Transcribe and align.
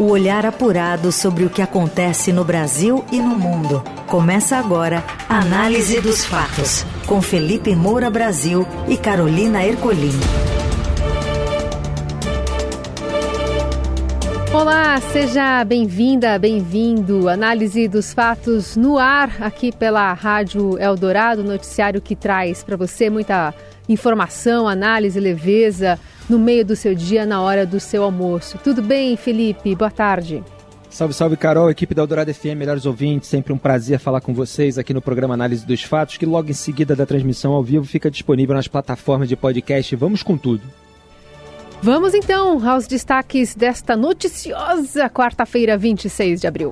O 0.00 0.04
olhar 0.04 0.46
apurado 0.46 1.12
sobre 1.12 1.44
o 1.44 1.50
que 1.50 1.60
acontece 1.60 2.32
no 2.32 2.42
Brasil 2.42 3.04
e 3.12 3.18
no 3.18 3.38
mundo. 3.38 3.84
Começa 4.06 4.56
agora 4.56 5.04
a 5.28 5.40
Análise 5.40 6.00
dos 6.00 6.24
Fatos, 6.24 6.86
com 7.06 7.20
Felipe 7.20 7.76
Moura 7.76 8.08
Brasil 8.08 8.66
e 8.88 8.96
Carolina 8.96 9.62
Ercolim. 9.62 10.18
Olá, 14.54 14.98
seja 15.12 15.62
bem-vinda, 15.66 16.38
bem-vindo. 16.38 17.28
Análise 17.28 17.86
dos 17.86 18.14
fatos 18.14 18.76
no 18.76 18.96
ar, 18.96 19.30
aqui 19.42 19.70
pela 19.70 20.14
Rádio 20.14 20.78
Eldorado, 20.78 21.44
noticiário 21.44 22.00
que 22.00 22.16
traz 22.16 22.64
para 22.64 22.74
você 22.74 23.10
muita 23.10 23.52
informação, 23.86 24.66
análise, 24.66 25.20
leveza 25.20 25.98
no 26.30 26.38
meio 26.38 26.64
do 26.64 26.76
seu 26.76 26.94
dia, 26.94 27.26
na 27.26 27.42
hora 27.42 27.66
do 27.66 27.80
seu 27.80 28.04
almoço. 28.04 28.56
Tudo 28.62 28.80
bem, 28.80 29.16
Felipe? 29.16 29.74
Boa 29.74 29.90
tarde. 29.90 30.42
Salve, 30.88 31.14
salve, 31.14 31.36
Carol, 31.36 31.70
equipe 31.70 31.94
da 31.94 32.02
Eldorado 32.02 32.34
FM, 32.34 32.56
melhores 32.56 32.84
ouvintes, 32.84 33.28
sempre 33.28 33.52
um 33.52 33.58
prazer 33.58 34.00
falar 34.00 34.20
com 34.20 34.34
vocês 34.34 34.76
aqui 34.76 34.92
no 34.92 35.00
programa 35.00 35.34
Análise 35.34 35.64
dos 35.64 35.84
Fatos, 35.84 36.16
que 36.16 36.26
logo 36.26 36.50
em 36.50 36.54
seguida 36.54 36.96
da 36.96 37.06
transmissão 37.06 37.52
ao 37.52 37.62
vivo 37.62 37.84
fica 37.84 38.10
disponível 38.10 38.56
nas 38.56 38.66
plataformas 38.66 39.28
de 39.28 39.36
podcast. 39.36 39.94
Vamos 39.94 40.22
com 40.22 40.36
tudo. 40.36 40.62
Vamos 41.82 42.12
então 42.12 42.68
aos 42.68 42.86
destaques 42.86 43.54
desta 43.54 43.96
noticiosa 43.96 45.08
quarta-feira, 45.08 45.78
26 45.78 46.40
de 46.40 46.46
abril. 46.46 46.70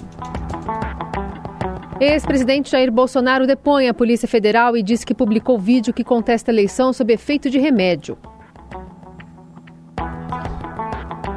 Ex-presidente 2.01 2.71
Jair 2.71 2.93
Bolsonaro 2.93 3.47
depõe 3.47 3.89
a 3.89 3.95
Polícia 3.95 4.29
Federal 4.29 4.77
e 4.77 4.83
diz 4.83 5.05
que 5.05 5.15
publicou 5.15 5.59
vídeo 5.59 5.95
que 5.95 6.05
contesta 6.05 6.51
a 6.51 6.55
eleição 6.55 6.93
sob 6.93 7.13
efeito 7.13 7.49
de 7.49 7.59
remédio. 7.59 8.19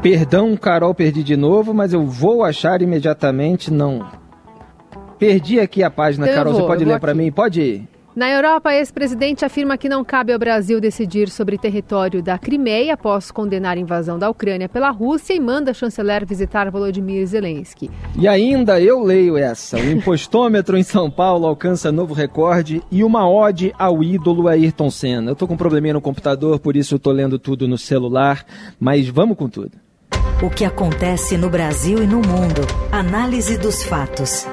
Perdão, 0.02 0.58
Carol, 0.58 0.96
perdi 0.96 1.22
de 1.24 1.38
novo, 1.38 1.76
mas 1.76 1.94
eu 1.94 2.04
vou 2.08 2.44
achar 2.44 2.82
imediatamente. 2.82 3.72
Não. 3.72 4.04
Perdi 5.20 5.60
aqui 5.60 5.84
a 5.84 5.92
página, 5.92 6.26
Então 6.26 6.38
Carol. 6.38 6.54
vou, 6.54 6.62
Você 6.62 6.68
pode 6.68 6.86
ler 6.86 7.00
para 7.00 7.14
mim? 7.14 7.32
Pode 7.32 7.62
ir. 7.62 7.88
Na 8.14 8.30
Europa, 8.30 8.74
ex-presidente 8.74 9.46
afirma 9.46 9.78
que 9.78 9.88
não 9.88 10.04
cabe 10.04 10.34
ao 10.34 10.40
Brasil 10.40 10.82
decidir 10.82 11.30
sobre 11.30 11.58
território 11.58 12.22
da 12.22 12.38
Crimeia 12.38 12.96
após 12.96 13.32
condenar 13.32 13.78
a 13.78 13.80
invasão 13.80 14.20
da 14.20 14.30
Ucrânia 14.30 14.68
pela 14.68 14.90
Rússia 14.90 15.34
e 15.34 15.40
manda 15.40 15.74
chanceler 15.74 16.26
visitar 16.26 16.70
Volodymyr 16.70 17.26
Zelensky. 17.26 17.90
E 18.20 18.28
ainda 18.28 18.82
eu 18.82 19.02
leio 19.02 19.38
essa. 19.38 19.78
O 19.78 19.92
impostômetro 19.92 20.78
em 20.78 20.84
São 20.84 21.10
Paulo 21.10 21.48
alcança 21.48 21.90
novo 21.90 22.14
recorde 22.14 22.82
e 22.92 23.02
uma 23.02 23.30
ode 23.30 23.72
ao 23.80 24.04
ídolo 24.04 24.50
Ayrton 24.50 24.90
Senna. 24.90 25.32
Eu 25.32 25.36
tô 25.36 25.48
com 25.48 25.54
um 25.54 25.58
probleminha 25.58 25.94
no 25.94 26.02
computador, 26.02 26.60
por 26.60 26.76
isso 26.76 26.96
eu 26.96 27.00
tô 27.00 27.12
lendo 27.12 27.40
tudo 27.40 27.66
no 27.66 27.78
celular, 27.78 28.44
mas 28.78 29.08
vamos 29.08 29.38
com 29.38 29.48
tudo. 29.48 29.81
O 30.44 30.50
que 30.50 30.66
acontece 30.66 31.38
no 31.38 31.52
Brasil 31.52 32.02
e 32.02 32.08
no 32.08 32.16
mundo. 32.16 32.64
Análise 32.92 33.60
dos 33.60 33.84
fatos. 33.84 34.44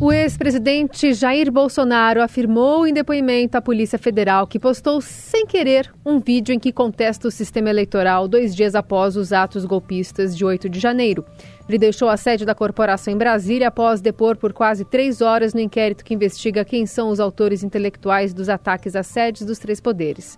O 0.00 0.10
ex-presidente 0.10 1.14
Jair 1.14 1.52
Bolsonaro 1.52 2.20
afirmou 2.20 2.88
em 2.88 2.92
depoimento 2.92 3.56
à 3.56 3.62
Polícia 3.62 4.00
Federal 4.00 4.48
que 4.48 4.58
postou 4.58 5.00
sem 5.00 5.46
querer 5.46 5.94
um 6.04 6.18
vídeo 6.18 6.52
em 6.52 6.58
que 6.58 6.72
contesta 6.72 7.28
o 7.28 7.30
sistema 7.30 7.70
eleitoral 7.70 8.26
dois 8.26 8.52
dias 8.52 8.74
após 8.74 9.16
os 9.16 9.32
atos 9.32 9.64
golpistas 9.64 10.36
de 10.36 10.44
8 10.44 10.68
de 10.68 10.80
janeiro. 10.80 11.24
Ele 11.68 11.78
deixou 11.78 12.08
a 12.08 12.16
sede 12.16 12.44
da 12.44 12.54
corporação 12.54 13.14
em 13.14 13.16
Brasília 13.16 13.68
após 13.68 14.00
depor 14.00 14.36
por 14.36 14.52
quase 14.52 14.84
três 14.84 15.20
horas 15.20 15.54
no 15.54 15.60
inquérito 15.60 16.04
que 16.04 16.14
investiga 16.14 16.64
quem 16.64 16.84
são 16.84 17.10
os 17.10 17.20
autores 17.20 17.62
intelectuais 17.62 18.34
dos 18.34 18.48
ataques 18.48 18.96
às 18.96 19.06
sedes 19.06 19.46
dos 19.46 19.60
três 19.60 19.80
poderes. 19.80 20.36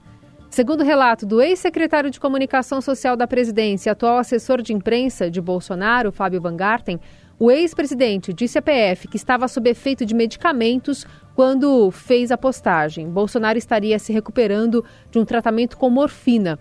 Segundo 0.50 0.82
relato 0.82 1.24
do 1.24 1.40
ex-secretário 1.40 2.10
de 2.10 2.18
Comunicação 2.18 2.80
Social 2.80 3.16
da 3.16 3.24
presidência 3.24 3.92
atual 3.92 4.18
assessor 4.18 4.60
de 4.60 4.72
imprensa 4.72 5.30
de 5.30 5.40
Bolsonaro, 5.40 6.10
Fábio 6.10 6.40
Van 6.40 6.56
Garten, 6.56 6.98
o 7.38 7.52
ex-presidente 7.52 8.32
disse 8.32 8.58
à 8.58 8.62
PF 8.62 9.06
que 9.06 9.16
estava 9.16 9.46
sob 9.46 9.70
efeito 9.70 10.04
de 10.04 10.12
medicamentos 10.12 11.06
quando 11.36 11.88
fez 11.92 12.32
a 12.32 12.36
postagem. 12.36 13.08
Bolsonaro 13.08 13.58
estaria 13.58 13.96
se 14.00 14.12
recuperando 14.12 14.84
de 15.08 15.20
um 15.20 15.24
tratamento 15.24 15.78
com 15.78 15.88
morfina. 15.88 16.58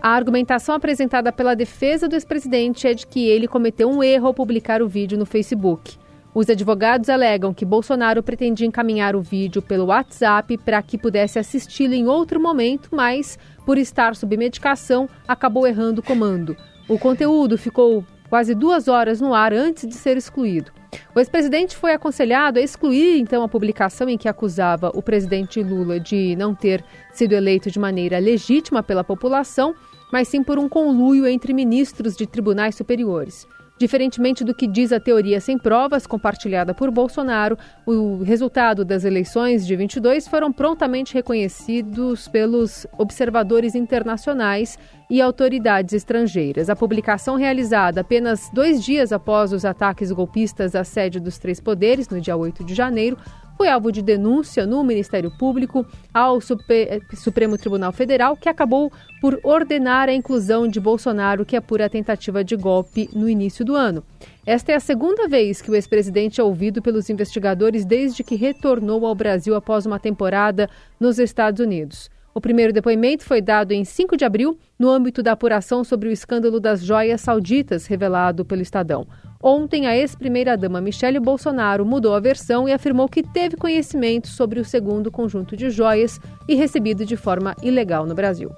A 0.00 0.08
argumentação 0.08 0.74
apresentada 0.74 1.30
pela 1.30 1.54
defesa 1.54 2.08
do 2.08 2.14
ex-presidente 2.14 2.88
é 2.88 2.94
de 2.94 3.06
que 3.06 3.28
ele 3.28 3.46
cometeu 3.46 3.90
um 3.90 4.02
erro 4.02 4.28
ao 4.28 4.34
publicar 4.34 4.80
o 4.80 4.88
vídeo 4.88 5.18
no 5.18 5.26
Facebook. 5.26 5.98
Os 6.36 6.50
advogados 6.50 7.08
alegam 7.08 7.54
que 7.54 7.64
Bolsonaro 7.64 8.22
pretendia 8.22 8.66
encaminhar 8.66 9.16
o 9.16 9.22
vídeo 9.22 9.62
pelo 9.62 9.86
WhatsApp 9.86 10.58
para 10.58 10.82
que 10.82 10.98
pudesse 10.98 11.38
assisti-lo 11.38 11.94
em 11.94 12.08
outro 12.08 12.38
momento, 12.38 12.90
mas, 12.92 13.38
por 13.64 13.78
estar 13.78 14.14
sob 14.14 14.36
medicação, 14.36 15.08
acabou 15.26 15.66
errando 15.66 16.02
o 16.02 16.04
comando. 16.04 16.54
O 16.86 16.98
conteúdo 16.98 17.56
ficou 17.56 18.04
quase 18.28 18.54
duas 18.54 18.86
horas 18.86 19.18
no 19.18 19.32
ar 19.32 19.54
antes 19.54 19.88
de 19.88 19.94
ser 19.94 20.18
excluído. 20.18 20.70
O 21.14 21.18
ex-presidente 21.18 21.74
foi 21.74 21.94
aconselhado 21.94 22.58
a 22.58 22.62
excluir 22.62 23.18
então 23.18 23.42
a 23.42 23.48
publicação 23.48 24.06
em 24.06 24.18
que 24.18 24.28
acusava 24.28 24.92
o 24.94 25.00
presidente 25.00 25.62
Lula 25.62 25.98
de 25.98 26.36
não 26.36 26.54
ter 26.54 26.84
sido 27.14 27.32
eleito 27.32 27.70
de 27.70 27.78
maneira 27.78 28.18
legítima 28.18 28.82
pela 28.82 29.02
população, 29.02 29.74
mas 30.12 30.28
sim 30.28 30.42
por 30.42 30.58
um 30.58 30.68
conluio 30.68 31.26
entre 31.26 31.54
ministros 31.54 32.14
de 32.14 32.26
tribunais 32.26 32.74
superiores. 32.74 33.48
Diferentemente 33.78 34.42
do 34.42 34.54
que 34.54 34.66
diz 34.66 34.90
a 34.90 34.98
teoria 34.98 35.38
sem 35.38 35.58
provas 35.58 36.06
compartilhada 36.06 36.72
por 36.72 36.90
Bolsonaro, 36.90 37.58
o 37.84 38.22
resultado 38.22 38.86
das 38.86 39.04
eleições 39.04 39.66
de 39.66 39.76
22 39.76 40.26
foram 40.26 40.50
prontamente 40.50 41.12
reconhecidos 41.12 42.26
pelos 42.26 42.86
observadores 42.96 43.74
internacionais 43.74 44.78
e 45.10 45.20
autoridades 45.20 45.92
estrangeiras. 45.92 46.70
A 46.70 46.76
publicação 46.76 47.36
realizada 47.36 48.00
apenas 48.00 48.48
dois 48.50 48.82
dias 48.82 49.12
após 49.12 49.52
os 49.52 49.64
ataques 49.64 50.10
golpistas 50.10 50.74
à 50.74 50.82
sede 50.82 51.20
dos 51.20 51.36
três 51.36 51.60
poderes, 51.60 52.08
no 52.08 52.18
dia 52.18 52.34
8 52.34 52.64
de 52.64 52.74
janeiro, 52.74 53.18
foi 53.56 53.68
alvo 53.68 53.90
de 53.90 54.02
denúncia 54.02 54.66
no 54.66 54.84
Ministério 54.84 55.30
Público 55.30 55.86
ao 56.12 56.38
Supremo 56.40 57.56
Tribunal 57.56 57.90
Federal, 57.92 58.36
que 58.36 58.48
acabou 58.48 58.92
por 59.20 59.40
ordenar 59.42 60.08
a 60.08 60.12
inclusão 60.12 60.68
de 60.68 60.78
Bolsonaro, 60.78 61.44
que 61.44 61.56
apura 61.56 61.86
a 61.86 61.90
tentativa 61.90 62.44
de 62.44 62.54
golpe 62.54 63.08
no 63.14 63.28
início 63.28 63.64
do 63.64 63.74
ano. 63.74 64.04
Esta 64.44 64.72
é 64.72 64.74
a 64.74 64.80
segunda 64.80 65.26
vez 65.26 65.62
que 65.62 65.70
o 65.70 65.74
ex-presidente 65.74 66.40
é 66.40 66.44
ouvido 66.44 66.82
pelos 66.82 67.08
investigadores 67.08 67.84
desde 67.84 68.22
que 68.22 68.36
retornou 68.36 69.06
ao 69.06 69.14
Brasil 69.14 69.54
após 69.54 69.86
uma 69.86 69.98
temporada 69.98 70.68
nos 71.00 71.18
Estados 71.18 71.60
Unidos. 71.60 72.10
O 72.34 72.40
primeiro 72.40 72.70
depoimento 72.70 73.24
foi 73.24 73.40
dado 73.40 73.72
em 73.72 73.82
5 73.82 74.14
de 74.14 74.24
abril, 74.26 74.58
no 74.78 74.90
âmbito 74.90 75.22
da 75.22 75.32
apuração 75.32 75.82
sobre 75.82 76.10
o 76.10 76.12
escândalo 76.12 76.60
das 76.60 76.84
joias 76.84 77.22
sauditas 77.22 77.86
revelado 77.86 78.44
pelo 78.44 78.60
Estadão. 78.60 79.06
Ontem, 79.42 79.86
a 79.86 79.96
ex-primeira-dama 79.96 80.80
Michele 80.80 81.20
Bolsonaro 81.20 81.84
mudou 81.84 82.14
a 82.14 82.20
versão 82.20 82.68
e 82.68 82.72
afirmou 82.72 83.08
que 83.08 83.22
teve 83.22 83.56
conhecimento 83.56 84.28
sobre 84.28 84.58
o 84.60 84.64
segundo 84.64 85.10
conjunto 85.10 85.56
de 85.56 85.70
joias 85.70 86.20
e 86.48 86.54
recebido 86.54 87.04
de 87.04 87.16
forma 87.16 87.54
ilegal 87.62 88.06
no 88.06 88.14
Brasil. 88.14 88.50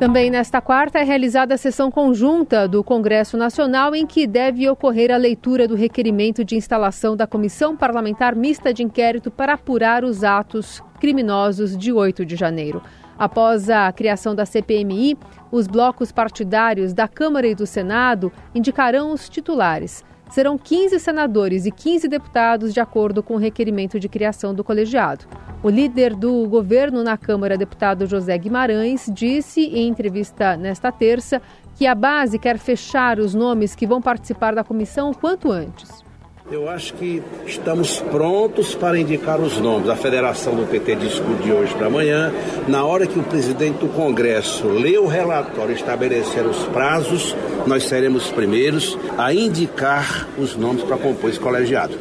Também 0.00 0.30
nesta 0.30 0.62
quarta 0.62 0.98
é 0.98 1.02
realizada 1.02 1.54
a 1.54 1.58
sessão 1.58 1.90
conjunta 1.90 2.66
do 2.66 2.82
Congresso 2.82 3.36
Nacional 3.36 3.94
em 3.94 4.06
que 4.06 4.26
deve 4.26 4.66
ocorrer 4.66 5.12
a 5.12 5.18
leitura 5.18 5.68
do 5.68 5.74
requerimento 5.74 6.42
de 6.42 6.56
instalação 6.56 7.14
da 7.14 7.26
Comissão 7.26 7.76
Parlamentar 7.76 8.34
Mista 8.34 8.72
de 8.72 8.82
Inquérito 8.82 9.30
para 9.30 9.52
apurar 9.52 10.02
os 10.02 10.24
atos 10.24 10.82
criminosos 10.98 11.76
de 11.76 11.92
8 11.92 12.24
de 12.24 12.34
janeiro. 12.34 12.82
Após 13.20 13.68
a 13.68 13.92
criação 13.92 14.34
da 14.34 14.46
CPMI, 14.46 15.14
os 15.52 15.66
blocos 15.66 16.10
partidários 16.10 16.94
da 16.94 17.06
Câmara 17.06 17.46
e 17.46 17.54
do 17.54 17.66
Senado 17.66 18.32
indicarão 18.54 19.12
os 19.12 19.28
titulares. 19.28 20.02
Serão 20.30 20.56
15 20.56 20.98
senadores 20.98 21.66
e 21.66 21.70
15 21.70 22.08
deputados, 22.08 22.72
de 22.72 22.80
acordo 22.80 23.22
com 23.22 23.34
o 23.34 23.38
requerimento 23.38 24.00
de 24.00 24.08
criação 24.08 24.54
do 24.54 24.64
colegiado. 24.64 25.26
O 25.62 25.68
líder 25.68 26.14
do 26.16 26.48
governo 26.48 27.04
na 27.04 27.18
Câmara, 27.18 27.58
deputado 27.58 28.06
José 28.06 28.38
Guimarães, 28.38 29.10
disse 29.12 29.66
em 29.66 29.86
entrevista 29.86 30.56
nesta 30.56 30.90
terça 30.90 31.42
que 31.74 31.86
a 31.86 31.94
base 31.94 32.38
quer 32.38 32.56
fechar 32.56 33.18
os 33.18 33.34
nomes 33.34 33.74
que 33.74 33.86
vão 33.86 34.00
participar 34.00 34.54
da 34.54 34.64
comissão 34.64 35.10
o 35.10 35.14
quanto 35.14 35.52
antes. 35.52 36.09
Eu 36.50 36.68
acho 36.68 36.94
que 36.94 37.22
estamos 37.46 38.00
prontos 38.00 38.74
para 38.74 38.98
indicar 38.98 39.40
os 39.40 39.58
nomes. 39.58 39.88
A 39.88 39.94
federação 39.94 40.52
do 40.56 40.66
PT 40.66 40.96
discute 40.96 41.44
de 41.44 41.52
hoje 41.52 41.72
para 41.74 41.86
amanhã. 41.86 42.32
Na 42.66 42.84
hora 42.84 43.06
que 43.06 43.16
o 43.16 43.22
presidente 43.22 43.78
do 43.78 43.88
Congresso 43.88 44.66
lê 44.66 44.98
o 44.98 45.06
relatório 45.06 45.70
e 45.70 45.76
estabelecer 45.76 46.44
os 46.44 46.64
prazos, 46.64 47.36
nós 47.68 47.84
seremos 47.84 48.26
os 48.26 48.32
primeiros 48.32 48.98
a 49.16 49.32
indicar 49.32 50.28
os 50.36 50.56
nomes 50.56 50.82
para 50.82 50.96
compor 50.96 51.30
esse 51.30 51.38
colegiado. 51.38 51.96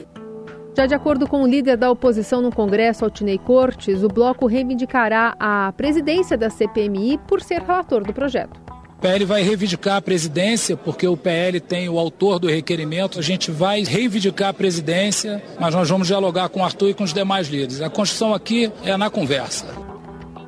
Já 0.76 0.88
de 0.88 0.96
acordo 0.96 1.28
com 1.28 1.44
o 1.44 1.48
líder 1.48 1.78
da 1.78 1.92
oposição 1.92 2.42
no 2.42 2.52
Congresso, 2.52 3.06
Altinei 3.06 3.38
Cortes, 3.38 4.02
o 4.02 4.08
bloco 4.08 4.48
reivindicará 4.48 5.36
a 5.40 5.72
presidência 5.78 6.36
da 6.36 6.50
CPMI 6.50 7.20
por 7.28 7.40
ser 7.40 7.62
relator 7.62 8.04
do 8.04 8.14
projeto. 8.14 8.69
PL 9.02 9.24
vai 9.24 9.42
reivindicar 9.42 9.96
a 9.96 10.02
presidência, 10.02 10.76
porque 10.76 11.08
o 11.08 11.16
PL 11.16 11.60
tem 11.62 11.88
o 11.88 11.98
autor 11.98 12.38
do 12.38 12.50
requerimento. 12.50 13.18
A 13.18 13.22
gente 13.22 13.50
vai 13.50 13.82
reivindicar 13.82 14.50
a 14.50 14.54
presidência, 14.54 15.42
mas 15.58 15.74
nós 15.74 15.90
vamos 15.90 16.08
dialogar 16.08 16.50
com 16.50 16.60
o 16.60 16.64
Arthur 16.64 16.90
e 16.90 16.94
com 16.94 17.06
os 17.06 17.14
demais 17.14 17.48
líderes. 17.48 17.82
A 17.82 17.90
Constituição 17.90 18.34
aqui 18.34 18.70
é 18.84 18.98
na 18.98 19.10
conversa. 19.10 19.68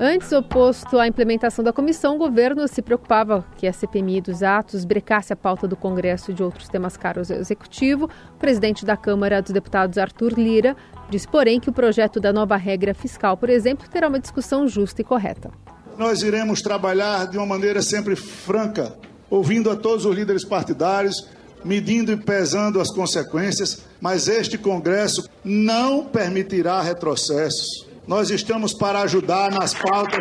Antes, 0.03 0.31
oposto 0.31 0.97
à 0.97 1.07
implementação 1.07 1.63
da 1.63 1.71
comissão, 1.71 2.15
o 2.15 2.17
governo 2.17 2.67
se 2.67 2.81
preocupava 2.81 3.45
que 3.55 3.67
a 3.67 3.71
CPMI 3.71 4.19
dos 4.19 4.41
atos 4.41 4.83
brecasse 4.83 5.31
a 5.31 5.35
pauta 5.35 5.67
do 5.67 5.75
Congresso 5.77 6.33
de 6.33 6.43
outros 6.43 6.67
temas 6.67 6.97
caros 6.97 7.31
ao 7.31 7.37
Executivo. 7.37 8.09
O 8.33 8.39
presidente 8.39 8.83
da 8.83 8.97
Câmara 8.97 9.41
dos 9.41 9.51
Deputados, 9.51 9.97
Arthur 9.97 10.33
Lira, 10.33 10.75
disse, 11.09 11.27
porém, 11.27 11.59
que 11.59 11.69
o 11.69 11.73
projeto 11.73 12.19
da 12.19 12.33
nova 12.33 12.57
regra 12.57 12.93
fiscal, 12.95 13.37
por 13.37 13.49
exemplo, 13.49 13.87
terá 13.87 14.07
uma 14.07 14.19
discussão 14.19 14.67
justa 14.67 15.01
e 15.01 15.05
correta. 15.05 15.51
Nós 15.97 16.23
iremos 16.23 16.61
trabalhar 16.61 17.27
de 17.27 17.37
uma 17.37 17.45
maneira 17.45 17.81
sempre 17.81 18.15
franca, 18.15 18.93
ouvindo 19.29 19.69
a 19.69 19.75
todos 19.75 20.05
os 20.05 20.15
líderes 20.15 20.43
partidários, 20.43 21.27
medindo 21.63 22.11
e 22.11 22.17
pesando 22.17 22.79
as 22.79 22.89
consequências, 22.89 23.83
mas 23.99 24.27
este 24.27 24.57
Congresso 24.57 25.29
não 25.43 26.05
permitirá 26.05 26.81
retrocessos 26.81 27.91
nós 28.07 28.29
estamos 28.29 28.73
para 28.73 29.01
ajudar 29.01 29.51
nas 29.51 29.73
pautas 29.73 30.19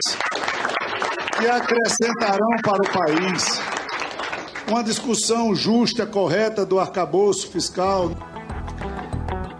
que 1.38 1.46
acrescentarão 1.46 2.56
para 2.62 2.82
o 2.82 2.92
país 2.92 3.60
uma 4.68 4.84
discussão 4.84 5.54
justa, 5.56 6.06
correta 6.06 6.64
do 6.64 6.78
arcabouço 6.78 7.50
fiscal. 7.50 8.12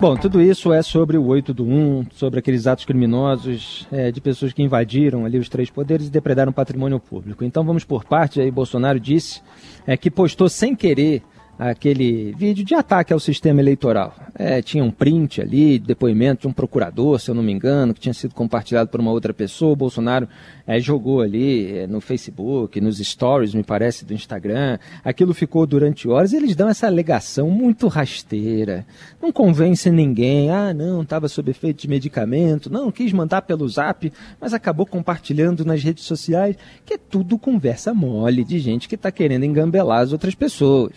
Bom, 0.01 0.17
tudo 0.17 0.41
isso 0.41 0.73
é 0.73 0.81
sobre 0.81 1.19
o 1.19 1.27
8 1.27 1.53
do 1.53 1.63
1, 1.67 2.07
sobre 2.15 2.39
aqueles 2.39 2.67
atos 2.67 2.87
criminosos 2.87 3.87
é, 3.93 4.11
de 4.11 4.19
pessoas 4.19 4.51
que 4.51 4.63
invadiram 4.63 5.27
ali 5.27 5.37
os 5.37 5.47
três 5.47 5.69
poderes 5.69 6.07
e 6.07 6.11
depredaram 6.11 6.55
patrimônio 6.55 6.99
público. 6.99 7.45
Então 7.45 7.63
vamos 7.63 7.85
por 7.85 8.03
parte, 8.03 8.41
aí 8.41 8.51
Bolsonaro 8.51 8.99
disse 8.99 9.43
é, 9.87 9.99
que 9.99 10.11
postou 10.11 10.49
sem 10.49 10.75
querer 10.75 11.23
aquele 11.61 12.33
vídeo 12.39 12.65
de 12.65 12.75
ataque 12.75 13.13
ao 13.13 13.21
sistema 13.21 13.61
eleitoral. 13.61 14.15
É, 14.35 14.63
tinha 14.63 14.83
um 14.83 14.91
print 14.91 15.43
ali, 15.43 15.79
depoimento 15.79 16.43
de 16.43 16.49
um 16.49 16.53
procurador, 16.55 17.21
se 17.21 17.31
eu 17.31 17.35
não 17.35 17.43
me 17.43 17.53
engano, 17.53 17.93
que 17.93 18.01
tinha 18.01 18.15
sido 18.15 18.35
compartilhado 18.35 18.89
por 18.89 18.99
uma 18.99 19.11
outra 19.11 19.35
pessoa. 19.35 19.75
O 19.75 19.77
Bolsonaro 19.77 20.27
é, 20.67 20.81
jogou 20.81 21.21
ali 21.21 21.77
é, 21.77 21.87
no 21.87 22.01
Facebook, 22.01 22.81
nos 22.81 22.97
stories, 22.97 23.53
me 23.53 23.63
parece, 23.63 24.07
do 24.07 24.15
Instagram. 24.15 24.79
Aquilo 25.05 25.35
ficou 25.35 25.67
durante 25.67 26.09
horas 26.09 26.33
eles 26.33 26.57
dão 26.57 26.67
essa 26.67 26.87
alegação 26.87 27.51
muito 27.51 27.89
rasteira. 27.89 28.87
Não 29.21 29.31
convence 29.31 29.91
ninguém. 29.91 30.51
Ah, 30.51 30.73
não, 30.73 31.03
estava 31.03 31.29
sob 31.29 31.51
efeito 31.51 31.83
de 31.83 31.89
medicamento. 31.89 32.73
Não, 32.73 32.91
quis 32.91 33.13
mandar 33.13 33.43
pelo 33.43 33.69
zap, 33.69 34.11
mas 34.41 34.55
acabou 34.55 34.87
compartilhando 34.87 35.63
nas 35.63 35.83
redes 35.83 36.05
sociais, 36.05 36.57
que 36.87 36.95
é 36.95 36.99
tudo 36.99 37.39
conversa 37.39 37.93
mole 37.93 38.45
de 38.45 38.59
gente 38.59 38.89
que 38.89 38.95
está 38.95 39.11
querendo 39.11 39.45
engambelar 39.45 40.01
as 40.01 40.13
outras 40.13 40.35
pessoas 40.35 40.93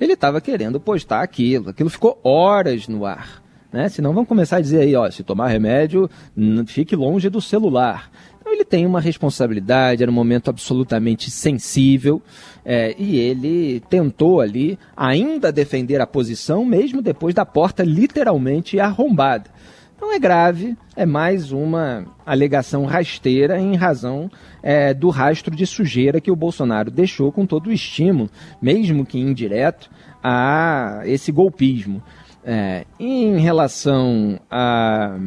ele 0.00 0.12
estava 0.12 0.40
querendo 0.40 0.80
postar 0.80 1.22
aquilo. 1.22 1.70
Aquilo 1.70 1.90
ficou 1.90 2.18
horas 2.22 2.88
no 2.88 3.04
ar. 3.04 3.42
Né? 3.72 3.88
Senão 3.88 4.12
vão 4.12 4.24
começar 4.24 4.56
a 4.56 4.60
dizer 4.60 4.80
aí, 4.80 4.94
ó, 4.94 5.10
se 5.10 5.22
tomar 5.22 5.48
remédio, 5.48 6.08
fique 6.66 6.96
longe 6.96 7.28
do 7.28 7.40
celular. 7.40 8.10
Então 8.40 8.54
ele 8.54 8.64
tem 8.64 8.86
uma 8.86 9.00
responsabilidade, 9.00 10.02
era 10.02 10.10
um 10.10 10.14
momento 10.14 10.48
absolutamente 10.48 11.32
sensível, 11.32 12.22
é, 12.64 12.94
e 12.96 13.18
ele 13.18 13.80
tentou 13.90 14.40
ali 14.40 14.78
ainda 14.96 15.50
defender 15.50 16.00
a 16.00 16.06
posição, 16.06 16.64
mesmo 16.64 17.02
depois 17.02 17.34
da 17.34 17.44
porta 17.44 17.82
literalmente 17.82 18.78
arrombada. 18.78 19.50
Não 20.00 20.12
é 20.12 20.18
grave, 20.18 20.76
é 20.94 21.06
mais 21.06 21.52
uma 21.52 22.04
alegação 22.24 22.84
rasteira 22.84 23.58
em 23.58 23.74
razão 23.76 24.30
é, 24.62 24.92
do 24.92 25.08
rastro 25.08 25.54
de 25.56 25.66
sujeira 25.66 26.20
que 26.20 26.30
o 26.30 26.36
Bolsonaro 26.36 26.90
deixou 26.90 27.32
com 27.32 27.46
todo 27.46 27.68
o 27.68 27.72
estímulo, 27.72 28.30
mesmo 28.60 29.06
que 29.06 29.18
indireto, 29.18 29.90
a 30.22 31.00
esse 31.04 31.32
golpismo. 31.32 32.02
É, 32.44 32.84
em 33.00 33.38
relação 33.38 34.38
a 34.50 35.18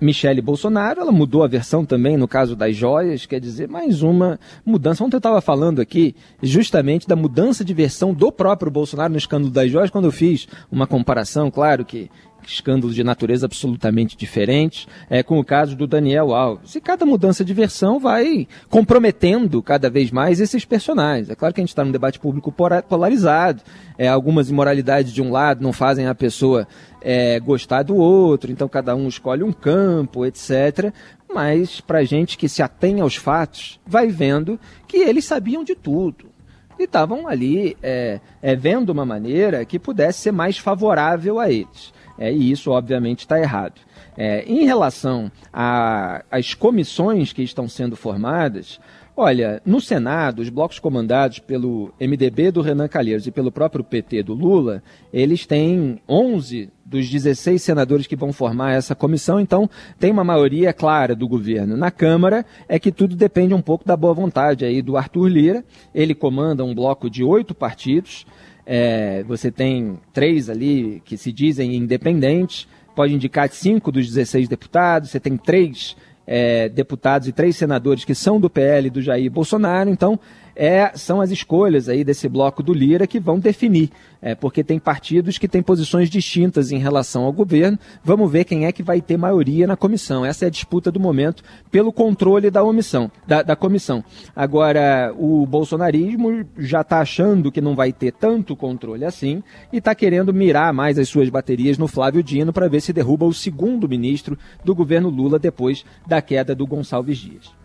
Michele 0.00 0.40
Bolsonaro, 0.40 1.00
ela 1.00 1.12
mudou 1.12 1.42
a 1.42 1.48
versão 1.48 1.84
também 1.84 2.16
no 2.16 2.28
caso 2.28 2.54
das 2.54 2.76
joias, 2.76 3.26
quer 3.26 3.40
dizer, 3.40 3.68
mais 3.68 4.02
uma 4.02 4.38
mudança. 4.64 5.02
Ontem 5.02 5.16
eu 5.16 5.18
estava 5.18 5.40
falando 5.40 5.80
aqui 5.80 6.14
justamente 6.42 7.08
da 7.08 7.16
mudança 7.16 7.64
de 7.64 7.72
versão 7.72 8.12
do 8.12 8.30
próprio 8.30 8.70
Bolsonaro 8.70 9.12
no 9.12 9.18
escândalo 9.18 9.52
das 9.52 9.70
joias, 9.70 9.90
quando 9.90 10.06
eu 10.06 10.12
fiz 10.12 10.46
uma 10.70 10.86
comparação, 10.86 11.50
claro 11.50 11.84
que 11.84 12.10
escândalos 12.52 12.94
de 12.94 13.04
natureza 13.04 13.46
absolutamente 13.46 14.16
diferentes, 14.16 14.86
é, 15.08 15.22
com 15.22 15.38
o 15.38 15.44
caso 15.44 15.76
do 15.76 15.86
Daniel 15.86 16.34
Alves. 16.34 16.74
E 16.74 16.80
cada 16.80 17.06
mudança 17.06 17.44
de 17.44 17.54
versão 17.54 17.98
vai 17.98 18.46
comprometendo 18.68 19.62
cada 19.62 19.88
vez 19.88 20.10
mais 20.10 20.40
esses 20.40 20.64
personagens. 20.64 21.30
É 21.30 21.34
claro 21.34 21.54
que 21.54 21.60
a 21.60 21.62
gente 21.62 21.70
está 21.70 21.84
num 21.84 21.92
debate 21.92 22.18
público 22.18 22.52
polarizado, 22.88 23.62
é, 23.96 24.08
algumas 24.08 24.50
imoralidades 24.50 25.12
de 25.12 25.22
um 25.22 25.30
lado 25.30 25.62
não 25.62 25.72
fazem 25.72 26.06
a 26.06 26.14
pessoa 26.14 26.66
é, 27.00 27.38
gostar 27.38 27.82
do 27.82 27.96
outro, 27.96 28.50
então 28.50 28.68
cada 28.68 28.94
um 28.96 29.06
escolhe 29.08 29.42
um 29.42 29.52
campo, 29.52 30.24
etc. 30.24 30.92
Mas 31.32 31.80
para 31.80 32.04
gente 32.04 32.38
que 32.38 32.48
se 32.48 32.62
atém 32.62 33.00
aos 33.00 33.16
fatos, 33.16 33.78
vai 33.86 34.08
vendo 34.08 34.58
que 34.86 34.96
eles 34.98 35.24
sabiam 35.24 35.62
de 35.62 35.74
tudo 35.74 36.34
e 36.78 36.84
estavam 36.84 37.28
ali 37.28 37.76
é, 37.82 38.20
é, 38.42 38.56
vendo 38.56 38.90
uma 38.90 39.04
maneira 39.04 39.64
que 39.64 39.78
pudesse 39.78 40.20
ser 40.20 40.32
mais 40.32 40.58
favorável 40.58 41.38
a 41.38 41.50
eles. 41.50 41.92
É, 42.18 42.32
e 42.32 42.50
isso, 42.50 42.70
obviamente, 42.70 43.20
está 43.20 43.40
errado. 43.40 43.80
É, 44.16 44.44
em 44.46 44.64
relação 44.64 45.30
às 45.52 46.54
comissões 46.54 47.32
que 47.32 47.42
estão 47.42 47.68
sendo 47.68 47.96
formadas, 47.96 48.78
olha, 49.16 49.60
no 49.66 49.80
Senado, 49.80 50.40
os 50.40 50.48
blocos 50.48 50.78
comandados 50.78 51.40
pelo 51.40 51.92
MDB 52.00 52.52
do 52.52 52.62
Renan 52.62 52.86
Calheiros 52.86 53.26
e 53.26 53.32
pelo 53.32 53.50
próprio 53.50 53.82
PT 53.82 54.22
do 54.22 54.34
Lula, 54.34 54.82
eles 55.12 55.46
têm 55.46 56.00
11 56.08 56.70
dos 56.84 57.08
16 57.08 57.60
senadores 57.60 58.06
que 58.06 58.14
vão 58.14 58.32
formar 58.32 58.72
essa 58.72 58.94
comissão, 58.94 59.40
então 59.40 59.68
tem 59.98 60.12
uma 60.12 60.22
maioria 60.22 60.72
clara 60.72 61.14
do 61.16 61.26
governo. 61.26 61.76
Na 61.76 61.90
Câmara 61.90 62.44
é 62.68 62.78
que 62.78 62.92
tudo 62.92 63.16
depende 63.16 63.54
um 63.54 63.62
pouco 63.62 63.84
da 63.84 63.96
boa 63.96 64.14
vontade 64.14 64.64
aí 64.64 64.82
do 64.82 64.96
Arthur 64.96 65.28
Lira. 65.28 65.64
Ele 65.94 66.14
comanda 66.14 66.62
um 66.64 66.74
bloco 66.74 67.08
de 67.10 67.24
oito 67.24 67.54
partidos. 67.54 68.26
É, 68.66 69.22
você 69.24 69.50
tem 69.50 69.98
três 70.12 70.48
ali 70.48 71.02
que 71.04 71.16
se 71.16 71.30
dizem 71.30 71.76
independentes, 71.76 72.66
pode 72.94 73.14
indicar 73.14 73.48
cinco 73.50 73.92
dos 73.92 74.06
16 74.06 74.48
deputados, 74.48 75.10
você 75.10 75.20
tem 75.20 75.36
três 75.36 75.96
é, 76.26 76.68
deputados 76.68 77.28
e 77.28 77.32
três 77.32 77.56
senadores 77.56 78.04
que 78.04 78.14
são 78.14 78.40
do 78.40 78.48
PL 78.48 78.88
do 78.88 79.02
Jair 79.02 79.30
Bolsonaro, 79.30 79.90
então 79.90 80.18
é, 80.56 80.92
são 80.94 81.20
as 81.20 81.30
escolhas 81.30 81.88
aí 81.88 82.04
desse 82.04 82.28
bloco 82.28 82.62
do 82.62 82.72
Lira 82.72 83.06
que 83.06 83.18
vão 83.18 83.38
definir, 83.38 83.90
é, 84.22 84.34
porque 84.34 84.62
tem 84.62 84.78
partidos 84.78 85.38
que 85.38 85.48
têm 85.48 85.62
posições 85.62 86.08
distintas 86.08 86.70
em 86.70 86.78
relação 86.78 87.24
ao 87.24 87.32
governo. 87.32 87.78
Vamos 88.02 88.30
ver 88.30 88.44
quem 88.44 88.66
é 88.66 88.72
que 88.72 88.82
vai 88.82 89.00
ter 89.00 89.16
maioria 89.16 89.66
na 89.66 89.76
comissão. 89.76 90.24
Essa 90.24 90.44
é 90.44 90.48
a 90.48 90.50
disputa 90.50 90.90
do 90.90 91.00
momento 91.00 91.42
pelo 91.70 91.92
controle 91.92 92.50
da 92.50 92.62
omissão, 92.62 93.10
da, 93.26 93.42
da 93.42 93.56
comissão. 93.56 94.04
Agora, 94.34 95.12
o 95.16 95.46
bolsonarismo 95.46 96.44
já 96.56 96.80
está 96.80 97.00
achando 97.00 97.50
que 97.50 97.60
não 97.60 97.74
vai 97.74 97.92
ter 97.92 98.12
tanto 98.12 98.56
controle 98.56 99.04
assim 99.04 99.42
e 99.72 99.78
está 99.78 99.94
querendo 99.94 100.32
mirar 100.32 100.72
mais 100.72 100.98
as 100.98 101.08
suas 101.08 101.28
baterias 101.28 101.78
no 101.78 101.88
Flávio 101.88 102.22
Dino 102.22 102.52
para 102.52 102.68
ver 102.68 102.80
se 102.80 102.92
derruba 102.92 103.26
o 103.26 103.34
segundo 103.34 103.88
ministro 103.88 104.38
do 104.64 104.74
governo 104.74 105.08
Lula 105.08 105.38
depois 105.38 105.84
da 106.06 106.22
queda 106.22 106.54
do 106.54 106.66
Gonçalves 106.66 107.18
Dias. 107.18 107.63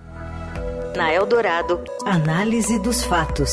Na 0.96 1.14
Eldorado, 1.14 1.82
análise 2.06 2.80
dos 2.80 3.04
fatos. 3.04 3.52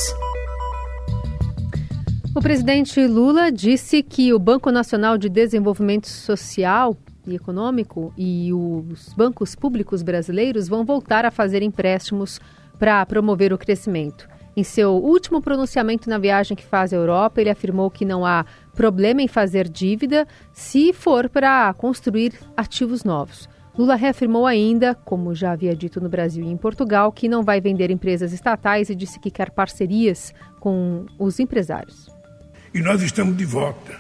O 2.35 2.41
presidente 2.41 3.07
Lula 3.07 3.51
disse 3.51 4.03
que 4.03 4.33
o 4.33 4.39
Banco 4.39 4.71
Nacional 4.71 5.17
de 5.17 5.29
Desenvolvimento 5.29 6.09
Social 6.09 6.97
e 7.27 7.35
Econômico 7.35 8.13
e 8.17 8.53
os 8.53 9.13
bancos 9.15 9.55
públicos 9.55 10.03
brasileiros 10.03 10.69
vão 10.69 10.85
voltar 10.85 11.25
a 11.25 11.31
fazer 11.31 11.63
empréstimos 11.63 12.41
para 12.79 13.05
promover 13.07 13.53
o 13.53 13.59
crescimento. 13.59 14.29
Em 14.57 14.65
seu 14.65 14.93
último 14.93 15.43
pronunciamento 15.43 16.09
na 16.09 16.19
viagem 16.19 16.57
que 16.57 16.65
faz 16.65 16.93
à 16.93 16.97
Europa, 16.97 17.41
ele 17.41 17.51
afirmou 17.51 17.91
que 17.91 18.05
não 18.05 18.25
há 18.25 18.45
problema 18.75 19.21
em 19.21 19.29
fazer 19.29 19.69
dívida 19.69 20.27
se 20.53 20.93
for 20.93 21.29
para 21.29 21.73
construir 21.75 22.33
ativos 22.57 23.05
novos. 23.05 23.49
Lula 23.79 23.95
reafirmou 23.95 24.47
ainda, 24.47 24.95
como 24.95 25.35
já 25.35 25.53
havia 25.53 25.77
dito 25.77 26.01
no 26.01 26.09
Brasil 26.09 26.43
e 26.43 26.49
em 26.49 26.57
Portugal, 26.57 27.13
que 27.13 27.29
não 27.29 27.43
vai 27.43 27.61
vender 27.61 27.91
empresas 27.91 28.33
estatais 28.33 28.89
e 28.89 28.95
disse 28.95 29.21
que 29.21 29.31
quer 29.31 29.51
parcerias 29.51 30.33
com 30.59 31.05
os 31.19 31.39
empresários. 31.39 32.09
E 32.73 32.81
nós 32.81 33.03
estamos 33.03 33.37
de 33.37 33.45
volta 33.45 33.95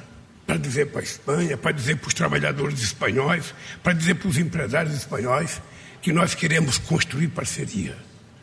para 0.46 0.56
dizer 0.56 0.86
para 0.86 1.00
a 1.00 1.04
Espanha, 1.04 1.56
para 1.58 1.72
dizer 1.72 1.96
para 1.96 2.08
os 2.08 2.14
trabalhadores 2.14 2.80
espanhóis, 2.80 3.54
para 3.82 3.92
dizer 3.92 4.14
para 4.14 4.28
os 4.28 4.38
empresários 4.38 4.94
espanhóis 4.94 5.60
que 6.00 6.10
nós 6.10 6.34
queremos 6.34 6.78
construir 6.78 7.28
parceria. 7.28 7.94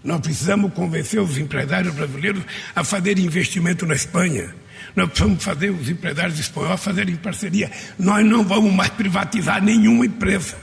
Nós 0.04 0.20
precisamos 0.20 0.72
convencer 0.74 1.20
os 1.20 1.38
empresários 1.38 1.96
brasileiros 1.96 2.44
a 2.76 2.84
fazer 2.84 3.18
investimento 3.18 3.88
na 3.88 3.96
Espanha. 3.96 4.54
Nós 4.96 5.08
precisamos 5.08 5.44
fazer 5.44 5.72
os 5.72 5.90
empresários 5.90 6.38
espanhóis 6.38 6.84
fazerem 6.84 7.16
parceria. 7.16 7.72
Nós 7.98 8.24
não 8.24 8.44
vamos 8.44 8.72
mais 8.72 8.90
privatizar 8.92 9.64
nenhuma 9.64 10.06
empresa. 10.06 10.63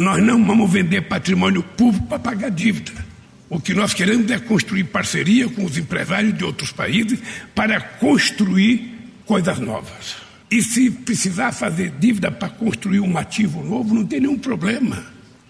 Nós 0.00 0.22
não 0.22 0.42
vamos 0.42 0.72
vender 0.72 1.02
patrimônio 1.02 1.62
público 1.62 2.06
para 2.06 2.18
pagar 2.18 2.50
dívida. 2.50 2.90
O 3.50 3.60
que 3.60 3.74
nós 3.74 3.92
queremos 3.92 4.30
é 4.30 4.38
construir 4.38 4.84
parceria 4.84 5.46
com 5.46 5.62
os 5.62 5.76
empresários 5.76 6.38
de 6.38 6.42
outros 6.42 6.72
países 6.72 7.18
para 7.54 7.78
construir 7.78 8.94
coisas 9.26 9.58
novas. 9.58 10.16
E 10.50 10.62
se 10.62 10.90
precisar 10.90 11.52
fazer 11.52 11.92
dívida 11.98 12.30
para 12.30 12.48
construir 12.48 13.00
um 13.00 13.18
ativo 13.18 13.62
novo, 13.62 13.94
não 13.94 14.06
tem 14.06 14.20
nenhum 14.20 14.38
problema. 14.38 15.04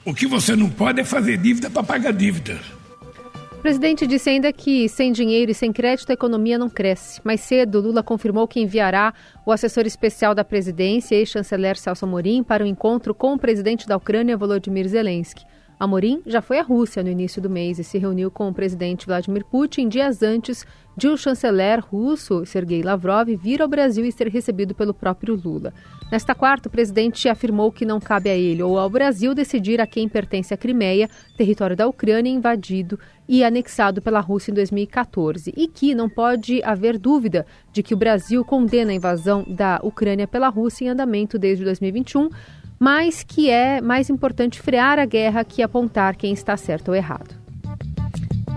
O 0.04 0.12
que 0.12 0.26
você 0.26 0.56
não 0.56 0.68
pode 0.68 1.00
é 1.00 1.04
fazer 1.04 1.36
dívida 1.36 1.70
para 1.70 1.84
pagar 1.84 2.12
dívida. 2.12 2.60
O 3.60 3.62
presidente 3.62 4.06
disse 4.06 4.30
ainda 4.30 4.50
que 4.54 4.88
sem 4.88 5.12
dinheiro 5.12 5.50
e 5.50 5.54
sem 5.54 5.70
crédito 5.70 6.08
a 6.08 6.14
economia 6.14 6.56
não 6.56 6.70
cresce. 6.70 7.20
Mais 7.22 7.42
cedo, 7.42 7.78
Lula 7.78 8.02
confirmou 8.02 8.48
que 8.48 8.58
enviará 8.58 9.12
o 9.44 9.52
assessor 9.52 9.84
especial 9.84 10.34
da 10.34 10.42
presidência, 10.42 11.14
ex-chanceler 11.14 11.76
Celso 11.76 12.06
Amorim, 12.06 12.42
para 12.42 12.64
o 12.64 12.66
um 12.66 12.70
encontro 12.70 13.14
com 13.14 13.34
o 13.34 13.38
presidente 13.38 13.86
da 13.86 13.98
Ucrânia, 13.98 14.34
Volodymyr 14.34 14.88
Zelensky. 14.88 15.44
Amorim 15.80 16.20
já 16.26 16.42
foi 16.42 16.58
à 16.58 16.62
Rússia 16.62 17.02
no 17.02 17.08
início 17.08 17.40
do 17.40 17.48
mês 17.48 17.78
e 17.78 17.84
se 17.84 17.96
reuniu 17.96 18.30
com 18.30 18.46
o 18.46 18.52
presidente 18.52 19.06
Vladimir 19.06 19.46
Putin 19.46 19.88
dias 19.88 20.22
antes 20.22 20.66
de 20.94 21.08
o 21.08 21.16
chanceler 21.16 21.82
russo 21.82 22.44
Sergei 22.44 22.82
Lavrov 22.82 23.34
vir 23.34 23.62
ao 23.62 23.68
Brasil 23.68 24.04
e 24.04 24.12
ser 24.12 24.28
recebido 24.28 24.74
pelo 24.74 24.92
próprio 24.92 25.40
Lula. 25.42 25.72
Nesta 26.12 26.34
quarta, 26.34 26.68
o 26.68 26.70
presidente 26.70 27.26
afirmou 27.30 27.72
que 27.72 27.86
não 27.86 27.98
cabe 27.98 28.28
a 28.28 28.36
ele 28.36 28.62
ou 28.62 28.78
ao 28.78 28.90
Brasil 28.90 29.34
decidir 29.34 29.80
a 29.80 29.86
quem 29.86 30.06
pertence 30.06 30.52
a 30.52 30.56
Crimeia, 30.58 31.08
território 31.34 31.74
da 31.74 31.88
Ucrânia 31.88 32.30
invadido 32.30 32.98
e 33.26 33.42
anexado 33.42 34.02
pela 34.02 34.20
Rússia 34.20 34.50
em 34.50 34.54
2014, 34.54 35.54
e 35.56 35.66
que 35.66 35.94
não 35.94 36.10
pode 36.10 36.62
haver 36.62 36.98
dúvida 36.98 37.46
de 37.72 37.82
que 37.82 37.94
o 37.94 37.96
Brasil 37.96 38.44
condena 38.44 38.90
a 38.90 38.94
invasão 38.94 39.46
da 39.48 39.80
Ucrânia 39.82 40.28
pela 40.28 40.48
Rússia 40.48 40.84
em 40.84 40.88
andamento 40.88 41.38
desde 41.38 41.64
2021 41.64 42.28
mas 42.82 43.22
que 43.22 43.50
é 43.50 43.78
mais 43.82 44.08
importante 44.08 44.58
frear 44.58 44.98
a 44.98 45.04
guerra 45.04 45.44
que 45.44 45.62
apontar 45.62 46.16
quem 46.16 46.32
está 46.32 46.56
certo 46.56 46.88
ou 46.88 46.94
errado. 46.94 47.34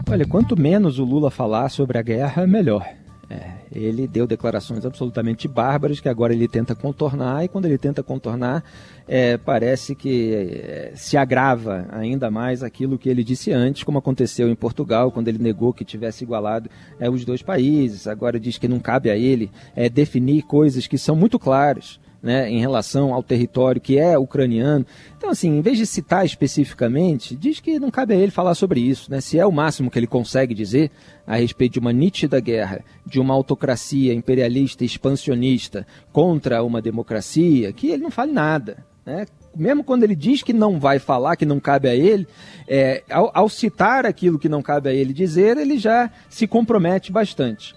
Olha, 0.09 0.25
quanto 0.25 0.57
menos 0.57 0.97
o 0.97 1.03
Lula 1.03 1.29
falar 1.29 1.67
sobre 1.67 1.97
a 1.97 2.01
guerra, 2.01 2.47
melhor. 2.47 2.87
É, 3.29 3.51
ele 3.71 4.07
deu 4.07 4.25
declarações 4.25 4.85
absolutamente 4.85 5.45
bárbaras 5.47 5.99
que 5.99 6.07
agora 6.07 6.33
ele 6.33 6.47
tenta 6.47 6.73
contornar, 6.73 7.43
e 7.43 7.49
quando 7.49 7.65
ele 7.65 7.77
tenta 7.77 8.01
contornar, 8.01 8.63
é, 9.07 9.37
parece 9.37 9.93
que 9.93 10.33
é, 10.33 10.93
se 10.95 11.17
agrava 11.17 11.87
ainda 11.91 12.31
mais 12.31 12.63
aquilo 12.63 12.97
que 12.97 13.09
ele 13.09 13.25
disse 13.25 13.51
antes, 13.51 13.83
como 13.83 13.97
aconteceu 13.97 14.49
em 14.49 14.55
Portugal, 14.55 15.11
quando 15.11 15.27
ele 15.27 15.39
negou 15.39 15.73
que 15.73 15.83
tivesse 15.83 16.23
igualado 16.23 16.69
é, 16.97 17.09
os 17.09 17.25
dois 17.25 17.41
países. 17.41 18.07
Agora 18.07 18.39
diz 18.39 18.57
que 18.57 18.69
não 18.69 18.79
cabe 18.79 19.09
a 19.09 19.17
ele 19.17 19.51
é, 19.75 19.89
definir 19.89 20.43
coisas 20.43 20.87
que 20.87 20.97
são 20.97 21.15
muito 21.15 21.37
claras 21.37 21.99
né, 22.23 22.49
em 22.49 22.61
relação 22.61 23.13
ao 23.13 23.21
território 23.21 23.81
que 23.81 23.99
é 23.99 24.17
ucraniano. 24.17 24.85
Então, 25.17 25.29
assim, 25.29 25.57
em 25.57 25.61
vez 25.61 25.77
de 25.77 25.85
citar 25.85 26.25
especificamente, 26.25 27.35
diz 27.35 27.59
que 27.59 27.77
não 27.77 27.91
cabe 27.91 28.13
a 28.13 28.17
ele 28.17 28.31
falar 28.31 28.55
sobre 28.55 28.79
isso. 28.79 29.11
Né? 29.11 29.19
Se 29.19 29.37
é 29.37 29.45
o 29.45 29.51
máximo 29.51 29.91
que 29.91 29.99
ele 29.99 30.07
consegue 30.07 30.53
dizer 30.53 30.89
a 31.27 31.35
respeito 31.35 31.73
de 31.73 31.79
uma 31.79 31.91
nítida 31.91 32.39
guerra, 32.39 32.83
de 33.05 33.19
uma 33.19 33.33
autocracia 33.33 34.13
imperialista 34.13 34.85
expansionista 34.85 35.85
contra 36.13 36.63
uma 36.63 36.81
democracia, 36.81 37.73
que 37.73 37.87
ele 37.87 38.03
não 38.03 38.11
fale 38.11 38.31
nada. 38.31 38.85
Né? 39.05 39.25
mesmo 39.55 39.83
quando 39.83 40.03
ele 40.03 40.15
diz 40.15 40.41
que 40.41 40.53
não 40.53 40.79
vai 40.79 40.97
falar, 40.97 41.35
que 41.35 41.45
não 41.45 41.59
cabe 41.59 41.87
a 41.87 41.95
ele, 41.95 42.27
é, 42.67 43.03
ao, 43.09 43.31
ao, 43.33 43.49
citar 43.49 44.05
aquilo 44.05 44.39
que 44.39 44.49
não 44.49 44.61
cabe 44.61 44.89
a 44.89 44.93
ele 44.93 45.13
dizer, 45.13 45.57
ele 45.57 45.77
já 45.77 46.09
se 46.29 46.47
compromete 46.47 47.11
bastante. 47.11 47.75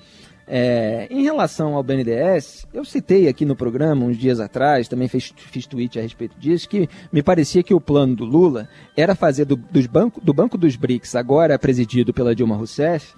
É, 0.48 1.08
em 1.10 1.24
relação 1.24 1.74
ao 1.74 1.82
BNDES, 1.82 2.66
eu 2.72 2.84
citei 2.84 3.26
aqui 3.26 3.44
no 3.44 3.56
programa 3.56 4.04
uns 4.04 4.16
dias 4.16 4.38
atrás, 4.38 4.86
também 4.86 5.08
fiz, 5.08 5.32
fiz 5.36 5.66
tweet 5.66 5.98
a 5.98 6.02
respeito 6.02 6.38
disso, 6.38 6.68
que 6.68 6.88
me 7.12 7.20
parecia 7.20 7.64
que 7.64 7.74
o 7.74 7.80
plano 7.80 8.14
do 8.14 8.24
Lula 8.24 8.68
era 8.96 9.16
fazer 9.16 9.44
do, 9.44 9.56
dos 9.56 9.86
banco, 9.86 10.20
do 10.20 10.32
Banco 10.32 10.56
dos 10.56 10.76
BRICS, 10.76 11.16
agora 11.16 11.58
presidido 11.58 12.14
pela 12.14 12.34
Dilma 12.34 12.54
Rousseff, 12.54 13.14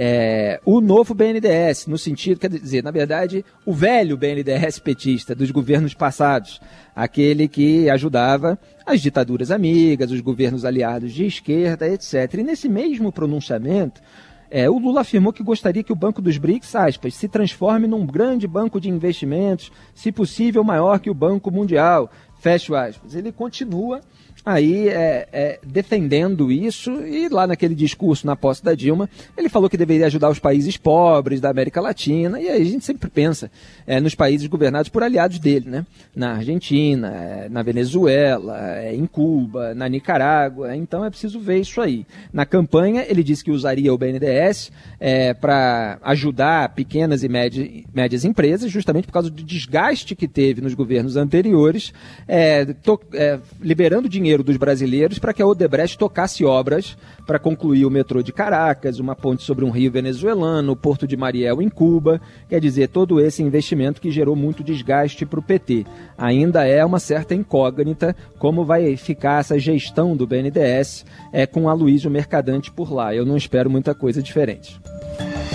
é, 0.00 0.60
o 0.64 0.80
novo 0.80 1.12
BNDES, 1.12 1.88
no 1.88 1.98
sentido, 1.98 2.38
quer 2.38 2.48
dizer, 2.48 2.84
na 2.84 2.92
verdade, 2.92 3.44
o 3.66 3.72
velho 3.72 4.16
BNDES 4.16 4.78
petista 4.78 5.34
dos 5.34 5.50
governos 5.50 5.92
passados, 5.92 6.60
aquele 6.94 7.48
que 7.48 7.90
ajudava 7.90 8.56
as 8.86 9.00
ditaduras 9.00 9.50
amigas, 9.50 10.12
os 10.12 10.20
governos 10.20 10.64
aliados 10.64 11.12
de 11.12 11.26
esquerda, 11.26 11.88
etc. 11.88 12.32
E 12.34 12.44
nesse 12.44 12.68
mesmo 12.68 13.10
pronunciamento, 13.10 14.00
é, 14.50 14.68
o 14.68 14.78
Lula 14.78 15.02
afirmou 15.02 15.32
que 15.32 15.42
gostaria 15.42 15.82
que 15.82 15.92
o 15.92 15.96
Banco 15.96 16.22
dos 16.22 16.38
BRICS, 16.38 16.74
aspas, 16.74 17.14
se 17.14 17.28
transforme 17.28 17.86
num 17.86 18.06
grande 18.06 18.46
banco 18.46 18.80
de 18.80 18.88
investimentos, 18.88 19.70
se 19.94 20.10
possível 20.10 20.64
maior 20.64 20.98
que 21.00 21.10
o 21.10 21.14
Banco 21.14 21.50
Mundial, 21.50 22.10
fecho 22.38 22.74
aspas. 22.74 23.14
Ele 23.14 23.30
continua 23.30 24.00
aí 24.44 24.88
é, 24.88 25.28
é, 25.32 25.58
defendendo 25.62 26.50
isso 26.50 26.90
e 27.04 27.28
lá 27.28 27.46
naquele 27.46 27.74
discurso 27.74 28.26
na 28.26 28.36
posse 28.36 28.64
da 28.64 28.74
Dilma, 28.74 29.08
ele 29.36 29.48
falou 29.48 29.68
que 29.68 29.76
deveria 29.76 30.06
ajudar 30.06 30.30
os 30.30 30.38
países 30.38 30.76
pobres 30.76 31.40
da 31.40 31.50
América 31.50 31.80
Latina 31.80 32.40
e 32.40 32.48
aí 32.48 32.62
a 32.62 32.64
gente 32.64 32.84
sempre 32.84 33.10
pensa 33.10 33.50
é, 33.86 34.00
nos 34.00 34.14
países 34.14 34.46
governados 34.46 34.88
por 34.88 35.02
aliados 35.02 35.38
dele, 35.38 35.68
né? 35.68 35.86
Na 36.14 36.36
Argentina, 36.36 37.08
é, 37.08 37.48
na 37.48 37.62
Venezuela, 37.62 38.78
é, 38.78 38.94
em 38.94 39.06
Cuba, 39.06 39.74
na 39.74 39.88
Nicarágua, 39.88 40.74
então 40.74 41.04
é 41.04 41.10
preciso 41.10 41.40
ver 41.40 41.60
isso 41.60 41.80
aí. 41.80 42.06
Na 42.32 42.46
campanha 42.46 43.04
ele 43.08 43.22
disse 43.22 43.44
que 43.44 43.50
usaria 43.50 43.92
o 43.92 43.98
BNDES 43.98 44.72
é, 44.98 45.34
para 45.34 45.98
ajudar 46.02 46.70
pequenas 46.70 47.22
e 47.22 47.28
médias, 47.28 47.68
médias, 47.94 48.24
empresas, 48.24 48.70
justamente 48.70 49.06
por 49.06 49.12
causa 49.12 49.30
do 49.30 49.42
desgaste 49.42 50.14
que 50.14 50.26
teve 50.26 50.60
nos 50.60 50.74
governos 50.74 51.16
anteriores, 51.16 51.92
to, 52.82 53.00
liberando 53.60 54.08
dinheiro 54.08 54.27
dinheiro 54.28 54.42
dos 54.42 54.58
brasileiros 54.58 55.18
para 55.18 55.32
que 55.32 55.40
a 55.40 55.46
Odebrecht 55.46 55.96
tocasse 55.96 56.44
obras 56.44 56.96
para 57.26 57.38
concluir 57.38 57.86
o 57.86 57.90
metrô 57.90 58.22
de 58.22 58.32
Caracas, 58.32 58.98
uma 58.98 59.16
ponte 59.16 59.42
sobre 59.42 59.64
um 59.64 59.70
rio 59.70 59.90
venezuelano, 59.90 60.72
o 60.72 60.76
Porto 60.76 61.06
de 61.06 61.16
Mariel 61.16 61.62
em 61.62 61.68
Cuba. 61.68 62.20
Quer 62.48 62.60
dizer, 62.60 62.88
todo 62.88 63.20
esse 63.20 63.42
investimento 63.42 64.00
que 64.00 64.10
gerou 64.10 64.36
muito 64.36 64.62
desgaste 64.62 65.24
para 65.24 65.40
o 65.40 65.42
PT. 65.42 65.86
Ainda 66.16 66.66
é 66.66 66.84
uma 66.84 66.98
certa 66.98 67.34
incógnita 67.34 68.14
como 68.38 68.64
vai 68.64 68.96
ficar 68.96 69.40
essa 69.40 69.58
gestão 69.58 70.14
do 70.14 70.26
BNDES 70.26 71.06
é, 71.32 71.46
com 71.46 71.68
a 71.68 71.72
Luísio 71.72 72.10
Mercadante 72.10 72.70
por 72.70 72.92
lá. 72.92 73.14
Eu 73.14 73.24
não 73.24 73.36
espero 73.36 73.70
muita 73.70 73.94
coisa 73.94 74.22
diferente. 74.22 74.78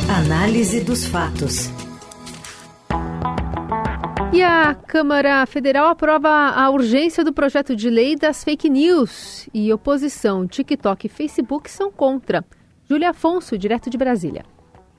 Análise 0.09 0.81
dos 0.81 1.05
fatos. 1.05 1.69
E 4.33 4.41
a 4.41 4.73
Câmara 4.73 5.45
Federal 5.45 5.89
aprova 5.89 6.27
a 6.27 6.67
urgência 6.71 7.23
do 7.23 7.31
projeto 7.31 7.75
de 7.75 7.87
lei 7.87 8.15
das 8.15 8.43
fake 8.43 8.67
news 8.67 9.47
e 9.53 9.71
oposição 9.71 10.47
TikTok 10.47 11.05
e 11.05 11.09
Facebook 11.09 11.69
são 11.69 11.91
contra. 11.91 12.43
Júlia 12.89 13.11
Afonso, 13.11 13.55
direto 13.59 13.91
de 13.91 13.97
Brasília. 13.97 14.43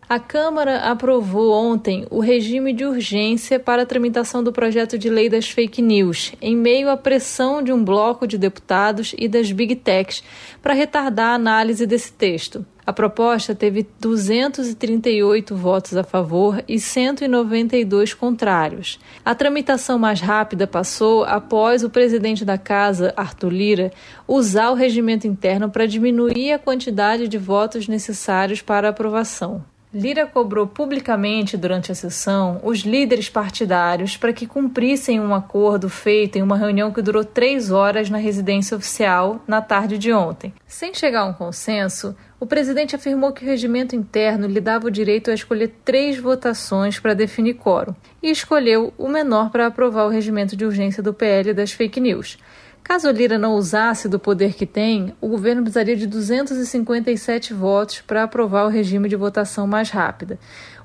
A 0.09 0.21
Câmara 0.21 0.89
aprovou 0.89 1.53
ontem 1.53 2.07
o 2.13 2.21
regime 2.21 2.73
de 2.73 2.85
urgência 2.85 3.59
para 3.59 3.83
a 3.83 3.87
tramitação 3.87 4.45
do 4.45 4.53
projeto 4.53 4.97
de 4.97 5.11
lei 5.11 5.29
das 5.29 5.51
fake 5.51 5.83
news, 5.83 6.33
em 6.41 6.55
meio 6.55 6.89
à 6.89 6.97
pressão 6.97 7.61
de 7.61 7.73
um 7.73 7.83
bloco 7.83 8.29
de 8.29 8.39
deputados 8.39 9.17
e 9.19 9.27
das 9.27 9.51
big 9.51 9.75
techs 9.75 10.23
para 10.63 10.75
retardar 10.75 11.31
a 11.31 11.35
análise 11.35 11.85
desse 11.89 12.13
texto. 12.13 12.65
A 12.87 12.93
proposta 12.93 13.55
teve 13.55 13.87
238 13.99 15.57
votos 15.57 15.97
a 15.97 16.05
favor 16.05 16.63
e 16.69 16.79
192 16.79 18.13
contrários. 18.13 18.99
A 19.25 19.35
tramitação 19.35 19.99
mais 19.99 20.21
rápida 20.21 20.67
passou 20.67 21.25
após 21.25 21.83
o 21.83 21.89
presidente 21.89 22.45
da 22.45 22.59
Casa, 22.59 23.15
Arthur 23.17 23.51
Lira, 23.51 23.93
usar 24.29 24.71
o 24.71 24.75
regimento 24.75 25.27
interno 25.27 25.71
para 25.71 25.87
diminuir 25.87 26.53
a 26.53 26.59
quantidade 26.59 27.27
de 27.27 27.39
votos 27.39 27.89
necessários 27.89 28.61
para 28.61 28.91
aprovação. 28.91 29.65
Lira 29.95 30.27
cobrou 30.27 30.67
publicamente 30.67 31.57
durante 31.57 31.93
a 31.93 31.95
sessão 31.95 32.61
os 32.65 32.81
líderes 32.81 33.29
partidários 33.29 34.17
para 34.17 34.33
que 34.33 34.45
cumprissem 34.45 35.21
um 35.21 35.33
acordo 35.33 35.89
feito 35.89 36.37
em 36.37 36.43
uma 36.43 36.57
reunião 36.57 36.91
que 36.91 37.01
durou 37.01 37.25
três 37.25 37.71
horas 37.71 38.11
na 38.11 38.19
residência 38.19 38.77
oficial 38.77 39.41
na 39.47 39.63
tarde 39.63 39.97
de 39.97 40.13
ontem. 40.13 40.53
Sem 40.67 40.93
chegar 40.93 41.21
a 41.21 41.27
um 41.27 41.33
consenso, 41.33 42.17
o 42.41 42.47
presidente 42.47 42.97
afirmou 42.97 43.33
que 43.33 43.45
o 43.45 43.49
regimento 43.49 43.95
interno 43.95 44.49
lhe 44.49 44.61
dava 44.61 44.89
o 44.89 44.91
direito 44.91 45.31
a 45.31 45.35
escolher 45.35 45.73
três 45.85 46.19
votações 46.19 46.99
para 46.99 47.15
definir 47.15 47.55
quórum 47.55 47.95
e 48.21 48.33
escolheu 48.33 48.93
o 48.99 49.07
menor 49.07 49.51
para 49.51 49.69
aprovar 49.69 50.07
o 50.07 50.11
regimento 50.11 50.57
de 50.57 50.65
urgência 50.65 51.05
do 51.05 51.15
PL 51.15 51.55
das 51.55 51.71
fake 51.71 52.01
news. 52.01 52.37
Caso 52.85 53.11
Lira 53.11 53.39
não 53.39 53.55
usasse 53.55 54.11
do 54.11 54.19
poder 54.19 54.53
que 54.53 54.67
tem, 54.67 55.17
o 55.19 55.27
governo 55.27 55.63
precisaria 55.63 55.97
de 55.97 56.07
257 56.07 57.55
votos 57.55 58.03
para 58.03 58.23
aprovar 58.23 58.67
o 58.67 58.69
regime 58.69 59.09
de 59.09 59.17
votação 59.17 59.67
mais 59.67 59.89
rápida. 59.89 60.39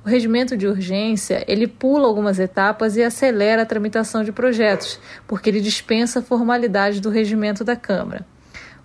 O 0.03 0.07
regimento 0.07 0.55
de 0.55 0.65
urgência, 0.65 1.43
ele 1.45 1.67
pula 1.67 2.07
algumas 2.07 2.39
etapas 2.39 2.95
e 2.95 3.03
acelera 3.03 3.63
a 3.63 3.65
tramitação 3.65 4.23
de 4.23 4.31
projetos, 4.31 4.97
porque 5.27 5.49
ele 5.49 5.59
dispensa 5.59 6.21
formalidades 6.21 7.01
do 7.01 7.09
regimento 7.09 7.65
da 7.65 7.75
Câmara. 7.75 8.25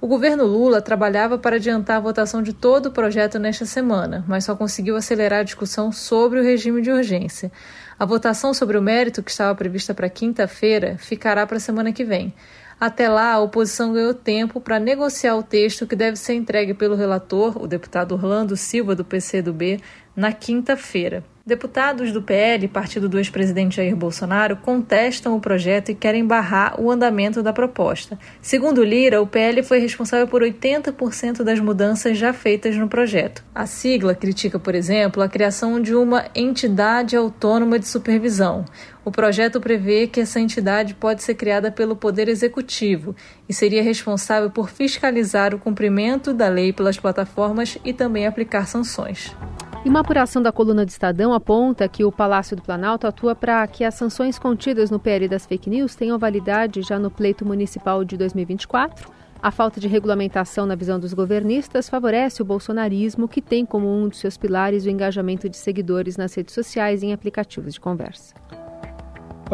O 0.00 0.08
governo 0.08 0.44
Lula 0.44 0.82
trabalhava 0.82 1.38
para 1.38 1.56
adiantar 1.56 1.98
a 1.98 2.00
votação 2.00 2.42
de 2.42 2.52
todo 2.52 2.86
o 2.86 2.92
projeto 2.92 3.38
nesta 3.38 3.64
semana, 3.64 4.24
mas 4.26 4.44
só 4.44 4.56
conseguiu 4.56 4.96
acelerar 4.96 5.40
a 5.40 5.44
discussão 5.44 5.92
sobre 5.92 6.40
o 6.40 6.42
regime 6.42 6.82
de 6.82 6.90
urgência. 6.90 7.50
A 7.96 8.04
votação 8.04 8.52
sobre 8.52 8.76
o 8.76 8.82
mérito, 8.82 9.22
que 9.22 9.30
estava 9.30 9.54
prevista 9.54 9.94
para 9.94 10.10
quinta-feira, 10.10 10.96
ficará 10.98 11.46
para 11.46 11.58
a 11.58 11.60
semana 11.60 11.92
que 11.92 12.04
vem. 12.04 12.34
Até 12.78 13.08
lá, 13.08 13.32
a 13.32 13.40
oposição 13.40 13.92
ganhou 13.92 14.14
tempo 14.14 14.60
para 14.60 14.78
negociar 14.78 15.36
o 15.36 15.42
texto 15.42 15.86
que 15.86 15.96
deve 15.96 16.16
ser 16.16 16.34
entregue 16.34 16.74
pelo 16.74 16.96
relator, 16.96 17.62
o 17.62 17.66
deputado 17.66 18.12
Orlando 18.12 18.56
Silva, 18.56 18.94
do 18.94 19.04
PCdoB, 19.04 19.80
na 20.16 20.32
quinta-feira. 20.32 21.24
Deputados 21.46 22.10
do 22.10 22.22
PL, 22.22 22.66
partido 22.68 23.06
do 23.06 23.18
ex-presidente 23.18 23.76
Jair 23.76 23.94
Bolsonaro, 23.94 24.56
contestam 24.56 25.36
o 25.36 25.40
projeto 25.40 25.90
e 25.90 25.94
querem 25.94 26.24
barrar 26.24 26.80
o 26.80 26.90
andamento 26.90 27.42
da 27.42 27.52
proposta. 27.52 28.18
Segundo 28.40 28.82
Lira, 28.82 29.20
o 29.20 29.26
PL 29.26 29.62
foi 29.62 29.78
responsável 29.78 30.26
por 30.26 30.40
80% 30.40 31.42
das 31.42 31.60
mudanças 31.60 32.16
já 32.16 32.32
feitas 32.32 32.74
no 32.76 32.88
projeto. 32.88 33.44
A 33.54 33.66
sigla 33.66 34.14
critica, 34.14 34.58
por 34.58 34.74
exemplo, 34.74 35.22
a 35.22 35.28
criação 35.28 35.82
de 35.82 35.94
uma 35.94 36.24
entidade 36.34 37.14
autônoma 37.14 37.78
de 37.78 37.88
supervisão. 37.88 38.64
O 39.04 39.10
projeto 39.10 39.60
prevê 39.60 40.06
que 40.06 40.20
essa 40.20 40.40
entidade 40.40 40.94
pode 40.94 41.22
ser 41.22 41.34
criada 41.34 41.70
pelo 41.70 41.94
Poder 41.94 42.26
Executivo 42.26 43.14
e 43.46 43.52
seria 43.52 43.82
responsável 43.82 44.50
por 44.50 44.70
fiscalizar 44.70 45.54
o 45.54 45.58
cumprimento 45.58 46.32
da 46.32 46.48
lei 46.48 46.72
pelas 46.72 46.98
plataformas 46.98 47.76
e 47.84 47.92
também 47.92 48.26
aplicar 48.26 48.66
sanções. 48.66 49.36
E 49.84 49.88
uma 49.90 50.00
apuração 50.00 50.40
da 50.40 50.50
coluna 50.50 50.86
do 50.86 50.88
Estadão 50.88 51.34
aponta 51.34 51.86
que 51.86 52.02
o 52.02 52.10
Palácio 52.10 52.56
do 52.56 52.62
Planalto 52.62 53.06
atua 53.06 53.34
para 53.34 53.66
que 53.66 53.84
as 53.84 53.94
sanções 53.94 54.38
contidas 54.38 54.90
no 54.90 54.98
PL 54.98 55.28
das 55.28 55.44
fake 55.44 55.68
news 55.68 55.94
tenham 55.94 56.18
validade 56.18 56.80
já 56.80 56.98
no 56.98 57.10
pleito 57.10 57.44
municipal 57.44 58.02
de 58.02 58.16
2024. 58.16 59.12
A 59.42 59.50
falta 59.50 59.78
de 59.78 59.86
regulamentação 59.86 60.64
na 60.64 60.74
visão 60.74 60.98
dos 60.98 61.12
governistas 61.12 61.90
favorece 61.90 62.40
o 62.40 62.46
bolsonarismo, 62.46 63.28
que 63.28 63.42
tem 63.42 63.66
como 63.66 63.86
um 63.86 64.08
dos 64.08 64.20
seus 64.20 64.38
pilares 64.38 64.86
o 64.86 64.88
engajamento 64.88 65.50
de 65.50 65.58
seguidores 65.58 66.16
nas 66.16 66.32
redes 66.32 66.54
sociais 66.54 67.02
e 67.02 67.06
em 67.08 67.12
aplicativos 67.12 67.74
de 67.74 67.80
conversa. 67.80 68.32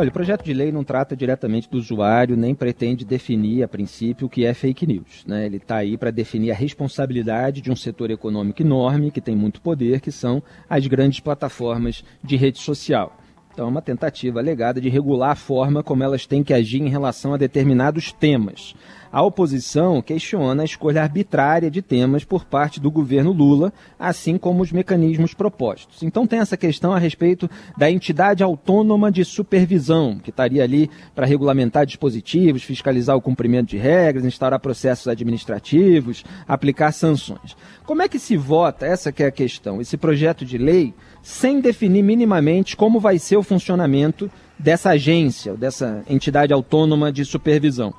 Olha, 0.01 0.09
o 0.09 0.13
projeto 0.13 0.43
de 0.43 0.55
lei 0.55 0.73
não 0.73 0.83
trata 0.83 1.15
diretamente 1.15 1.69
do 1.69 1.77
usuário, 1.77 2.35
nem 2.35 2.55
pretende 2.55 3.05
definir, 3.05 3.63
a 3.63 3.69
princípio, 3.69 4.27
o 4.27 4.31
que 4.31 4.47
é 4.47 4.55
fake 4.55 4.87
news. 4.87 5.27
Né? 5.27 5.45
Ele 5.45 5.59
está 5.59 5.77
aí 5.77 5.99
para 5.99 6.11
definir 6.11 6.51
a 6.53 6.55
responsabilidade 6.55 7.61
de 7.61 7.71
um 7.71 7.77
setor 7.77 8.11
econômico 8.11 8.63
enorme, 8.63 9.11
que 9.11 9.21
tem 9.21 9.37
muito 9.37 9.61
poder, 9.61 10.01
que 10.01 10.11
são 10.11 10.43
as 10.71 10.87
grandes 10.87 11.21
plataformas 11.21 12.03
de 12.25 12.35
rede 12.35 12.59
social. 12.61 13.15
Então, 13.53 13.67
é 13.67 13.69
uma 13.69 13.83
tentativa 13.83 14.41
alegada 14.41 14.81
de 14.81 14.89
regular 14.89 15.33
a 15.33 15.35
forma 15.35 15.83
como 15.83 16.03
elas 16.03 16.25
têm 16.25 16.43
que 16.43 16.55
agir 16.55 16.81
em 16.81 16.89
relação 16.89 17.35
a 17.35 17.37
determinados 17.37 18.11
temas. 18.11 18.75
A 19.13 19.23
oposição 19.23 20.01
questiona 20.01 20.63
a 20.63 20.65
escolha 20.65 21.03
arbitrária 21.03 21.69
de 21.69 21.83
temas 21.83 22.23
por 22.23 22.45
parte 22.45 22.79
do 22.79 22.93
governo 22.93 23.33
Lula, 23.33 23.73
assim 23.99 24.39
como 24.39 24.63
os 24.63 24.71
mecanismos 24.71 25.35
propostos. 25.35 26.05
Então 26.05 26.29
tem 26.29 26.39
essa 26.39 26.57
questão 26.57 26.93
a 26.93 26.99
respeito 26.99 27.51
da 27.77 27.91
entidade 27.91 28.45
autônoma 28.45 29.11
de 29.11 29.25
supervisão, 29.25 30.21
que 30.23 30.31
estaria 30.31 30.63
ali 30.63 30.89
para 31.13 31.27
regulamentar 31.27 31.85
dispositivos, 31.85 32.63
fiscalizar 32.63 33.17
o 33.17 33.21
cumprimento 33.21 33.71
de 33.71 33.79
regras, 33.79 34.25
instaurar 34.25 34.61
processos 34.61 35.09
administrativos, 35.09 36.25
aplicar 36.47 36.93
sanções. 36.93 37.57
Como 37.85 38.03
é 38.03 38.09
que 38.09 38.19
se 38.19 38.37
vota, 38.37 38.87
essa 38.87 39.11
que 39.11 39.25
é 39.25 39.27
a 39.27 39.33
questão, 39.33 39.81
esse 39.81 39.97
projeto 39.97 40.45
de 40.45 40.57
lei, 40.57 40.95
sem 41.21 41.61
definir 41.61 42.05
minimamente 42.05 42.77
como 42.77 43.01
vai 43.01 43.19
ser 43.19 43.37
o 43.37 43.43
funcionamento 43.43 44.31
dessa 44.57 44.91
agência, 44.91 45.55
dessa 45.55 46.05
entidade 46.09 46.53
autônoma 46.53 47.11
de 47.11 47.25
supervisão? 47.25 47.93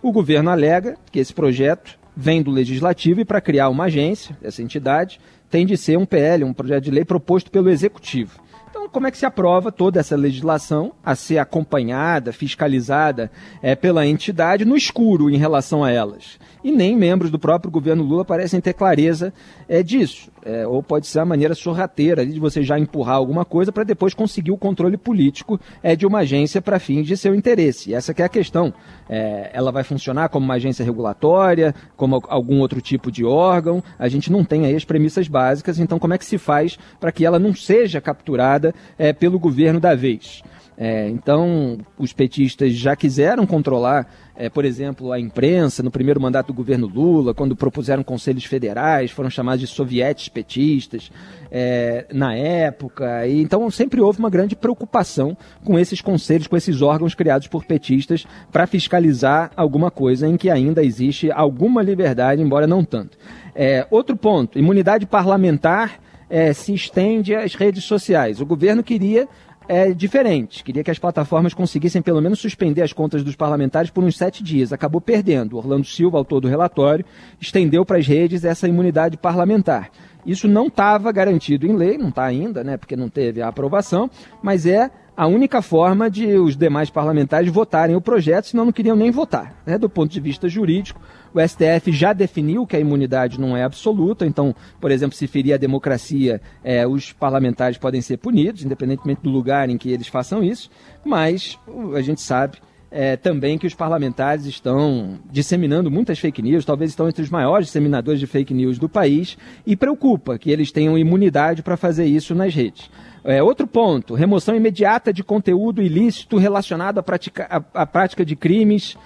O 0.00 0.12
governo 0.12 0.50
alega 0.50 0.96
que 1.10 1.18
esse 1.18 1.34
projeto 1.34 1.98
vem 2.16 2.40
do 2.42 2.50
legislativo 2.50 3.20
e 3.20 3.24
para 3.24 3.40
criar 3.40 3.68
uma 3.68 3.84
agência, 3.84 4.36
essa 4.42 4.62
entidade, 4.62 5.20
tem 5.50 5.66
de 5.66 5.76
ser 5.76 5.98
um 5.98 6.06
PL, 6.06 6.44
um 6.44 6.52
projeto 6.52 6.84
de 6.84 6.90
lei 6.90 7.04
proposto 7.04 7.50
pelo 7.50 7.68
executivo. 7.68 8.40
Então, 8.70 8.88
como 8.88 9.06
é 9.06 9.10
que 9.10 9.18
se 9.18 9.26
aprova 9.26 9.72
toda 9.72 9.98
essa 9.98 10.14
legislação 10.14 10.92
a 11.04 11.14
ser 11.14 11.38
acompanhada, 11.38 12.32
fiscalizada 12.32 13.30
é, 13.62 13.74
pela 13.74 14.06
entidade 14.06 14.64
no 14.64 14.76
escuro 14.76 15.30
em 15.30 15.36
relação 15.36 15.82
a 15.82 15.90
elas? 15.90 16.38
E 16.62 16.70
nem 16.70 16.96
membros 16.96 17.30
do 17.30 17.38
próprio 17.38 17.70
governo 17.70 18.04
Lula 18.04 18.24
parecem 18.24 18.60
ter 18.60 18.74
clareza 18.74 19.32
é, 19.68 19.82
disso. 19.82 20.30
É, 20.48 20.66
ou 20.66 20.82
pode 20.82 21.06
ser 21.06 21.18
a 21.18 21.26
maneira 21.26 21.54
sorrateira 21.54 22.24
de 22.24 22.40
você 22.40 22.62
já 22.62 22.78
empurrar 22.78 23.16
alguma 23.16 23.44
coisa 23.44 23.70
para 23.70 23.84
depois 23.84 24.14
conseguir 24.14 24.50
o 24.50 24.56
controle 24.56 24.96
político 24.96 25.60
é, 25.82 25.94
de 25.94 26.06
uma 26.06 26.20
agência 26.20 26.62
para 26.62 26.78
fins 26.78 27.06
de 27.06 27.18
seu 27.18 27.34
interesse. 27.34 27.90
E 27.90 27.94
essa 27.94 28.14
é 28.16 28.22
a 28.22 28.28
questão. 28.30 28.72
É, 29.10 29.50
ela 29.52 29.70
vai 29.70 29.84
funcionar 29.84 30.30
como 30.30 30.46
uma 30.46 30.54
agência 30.54 30.82
regulatória, 30.82 31.74
como 31.98 32.22
algum 32.28 32.60
outro 32.60 32.80
tipo 32.80 33.12
de 33.12 33.26
órgão. 33.26 33.84
A 33.98 34.08
gente 34.08 34.32
não 34.32 34.42
tem 34.42 34.64
aí 34.64 34.74
as 34.74 34.86
premissas 34.86 35.28
básicas, 35.28 35.78
então 35.78 35.98
como 35.98 36.14
é 36.14 36.18
que 36.18 36.24
se 36.24 36.38
faz 36.38 36.78
para 36.98 37.12
que 37.12 37.26
ela 37.26 37.38
não 37.38 37.54
seja 37.54 38.00
capturada 38.00 38.74
é, 38.96 39.12
pelo 39.12 39.38
governo 39.38 39.78
da 39.78 39.94
vez? 39.94 40.42
É, 40.80 41.08
então, 41.08 41.76
os 41.98 42.12
petistas 42.12 42.72
já 42.72 42.94
quiseram 42.94 43.44
controlar, 43.44 44.06
é, 44.36 44.48
por 44.48 44.64
exemplo, 44.64 45.10
a 45.10 45.18
imprensa 45.18 45.82
no 45.82 45.90
primeiro 45.90 46.20
mandato 46.20 46.46
do 46.46 46.54
governo 46.54 46.86
Lula, 46.86 47.34
quando 47.34 47.56
propuseram 47.56 48.04
conselhos 48.04 48.44
federais, 48.44 49.10
foram 49.10 49.28
chamados 49.28 49.60
de 49.60 49.66
sovietes 49.66 50.28
petistas 50.28 51.10
é, 51.50 52.06
na 52.12 52.32
época. 52.32 53.26
E, 53.26 53.42
então, 53.42 53.68
sempre 53.72 54.00
houve 54.00 54.20
uma 54.20 54.30
grande 54.30 54.54
preocupação 54.54 55.36
com 55.64 55.76
esses 55.76 56.00
conselhos, 56.00 56.46
com 56.46 56.56
esses 56.56 56.80
órgãos 56.80 57.12
criados 57.12 57.48
por 57.48 57.64
petistas 57.64 58.24
para 58.52 58.64
fiscalizar 58.64 59.50
alguma 59.56 59.90
coisa 59.90 60.28
em 60.28 60.36
que 60.36 60.48
ainda 60.48 60.84
existe 60.84 61.28
alguma 61.32 61.82
liberdade, 61.82 62.40
embora 62.40 62.68
não 62.68 62.84
tanto. 62.84 63.18
É, 63.52 63.84
outro 63.90 64.16
ponto: 64.16 64.56
imunidade 64.56 65.06
parlamentar. 65.06 66.00
É, 66.30 66.52
se 66.52 66.74
estende 66.74 67.34
às 67.34 67.54
redes 67.54 67.84
sociais. 67.84 68.38
O 68.38 68.44
governo 68.44 68.82
queria 68.82 69.26
é 69.68 69.92
diferente. 69.92 70.64
Queria 70.64 70.82
que 70.82 70.90
as 70.90 70.98
plataformas 70.98 71.52
conseguissem 71.52 72.00
pelo 72.00 72.20
menos 72.20 72.40
suspender 72.40 72.82
as 72.82 72.92
contas 72.92 73.22
dos 73.22 73.36
parlamentares 73.36 73.90
por 73.90 74.02
uns 74.02 74.16
sete 74.16 74.42
dias. 74.42 74.72
Acabou 74.72 75.00
perdendo. 75.00 75.56
Orlando 75.56 75.86
Silva, 75.86 76.16
autor 76.18 76.40
do 76.40 76.48
relatório, 76.48 77.04
estendeu 77.40 77.84
para 77.84 77.98
as 77.98 78.06
redes 78.06 78.44
essa 78.44 78.66
imunidade 78.66 79.16
parlamentar. 79.16 79.90
Isso 80.24 80.48
não 80.48 80.66
estava 80.66 81.12
garantido 81.12 81.66
em 81.66 81.76
lei, 81.76 81.96
não 81.96 82.08
está 82.08 82.24
ainda, 82.24 82.64
né, 82.64 82.76
porque 82.76 82.96
não 82.96 83.08
teve 83.08 83.40
a 83.40 83.48
aprovação, 83.48 84.10
mas 84.42 84.66
é 84.66 84.90
a 85.18 85.26
única 85.26 85.60
forma 85.60 86.08
de 86.08 86.26
os 86.36 86.56
demais 86.56 86.90
parlamentares 86.90 87.50
votarem 87.50 87.96
o 87.96 88.00
projeto, 88.00 88.44
senão 88.44 88.66
não 88.66 88.70
queriam 88.70 88.94
nem 88.94 89.10
votar. 89.10 89.60
Né? 89.66 89.76
Do 89.76 89.90
ponto 89.90 90.12
de 90.12 90.20
vista 90.20 90.48
jurídico, 90.48 91.00
o 91.34 91.40
STF 91.40 91.90
já 91.90 92.12
definiu 92.12 92.64
que 92.64 92.76
a 92.76 92.78
imunidade 92.78 93.40
não 93.40 93.56
é 93.56 93.64
absoluta, 93.64 94.24
então, 94.24 94.54
por 94.80 94.92
exemplo, 94.92 95.16
se 95.16 95.26
ferir 95.26 95.52
a 95.52 95.56
democracia, 95.56 96.40
é, 96.62 96.86
os 96.86 97.12
parlamentares 97.12 97.76
podem 97.76 98.00
ser 98.00 98.18
punidos, 98.18 98.64
independentemente 98.64 99.20
do 99.20 99.28
lugar 99.28 99.68
em 99.68 99.76
que 99.76 99.90
eles 99.90 100.06
façam 100.06 100.40
isso, 100.40 100.70
mas 101.04 101.58
a 101.96 102.00
gente 102.00 102.20
sabe 102.20 102.58
é, 102.88 103.16
também 103.16 103.58
que 103.58 103.66
os 103.66 103.74
parlamentares 103.74 104.46
estão 104.46 105.18
disseminando 105.30 105.90
muitas 105.90 106.20
fake 106.20 106.40
news, 106.40 106.64
talvez 106.64 106.92
estão 106.92 107.08
entre 107.08 107.22
os 107.22 107.28
maiores 107.28 107.66
disseminadores 107.66 108.20
de 108.20 108.26
fake 108.28 108.54
news 108.54 108.78
do 108.78 108.88
país, 108.88 109.36
e 109.66 109.74
preocupa 109.74 110.38
que 110.38 110.50
eles 110.50 110.70
tenham 110.70 110.96
imunidade 110.96 111.60
para 111.60 111.76
fazer 111.76 112.06
isso 112.06 112.36
nas 112.36 112.54
redes. 112.54 112.88
É, 113.28 113.42
outro 113.42 113.66
ponto, 113.66 114.14
remoção 114.14 114.56
imediata 114.56 115.12
de 115.12 115.22
conteúdo 115.22 115.82
ilícito 115.82 116.38
relacionado 116.38 116.96
à, 116.96 117.02
prática, 117.02 117.60
prática 117.92 118.24
de 118.24 118.34
crimes. 118.34 118.96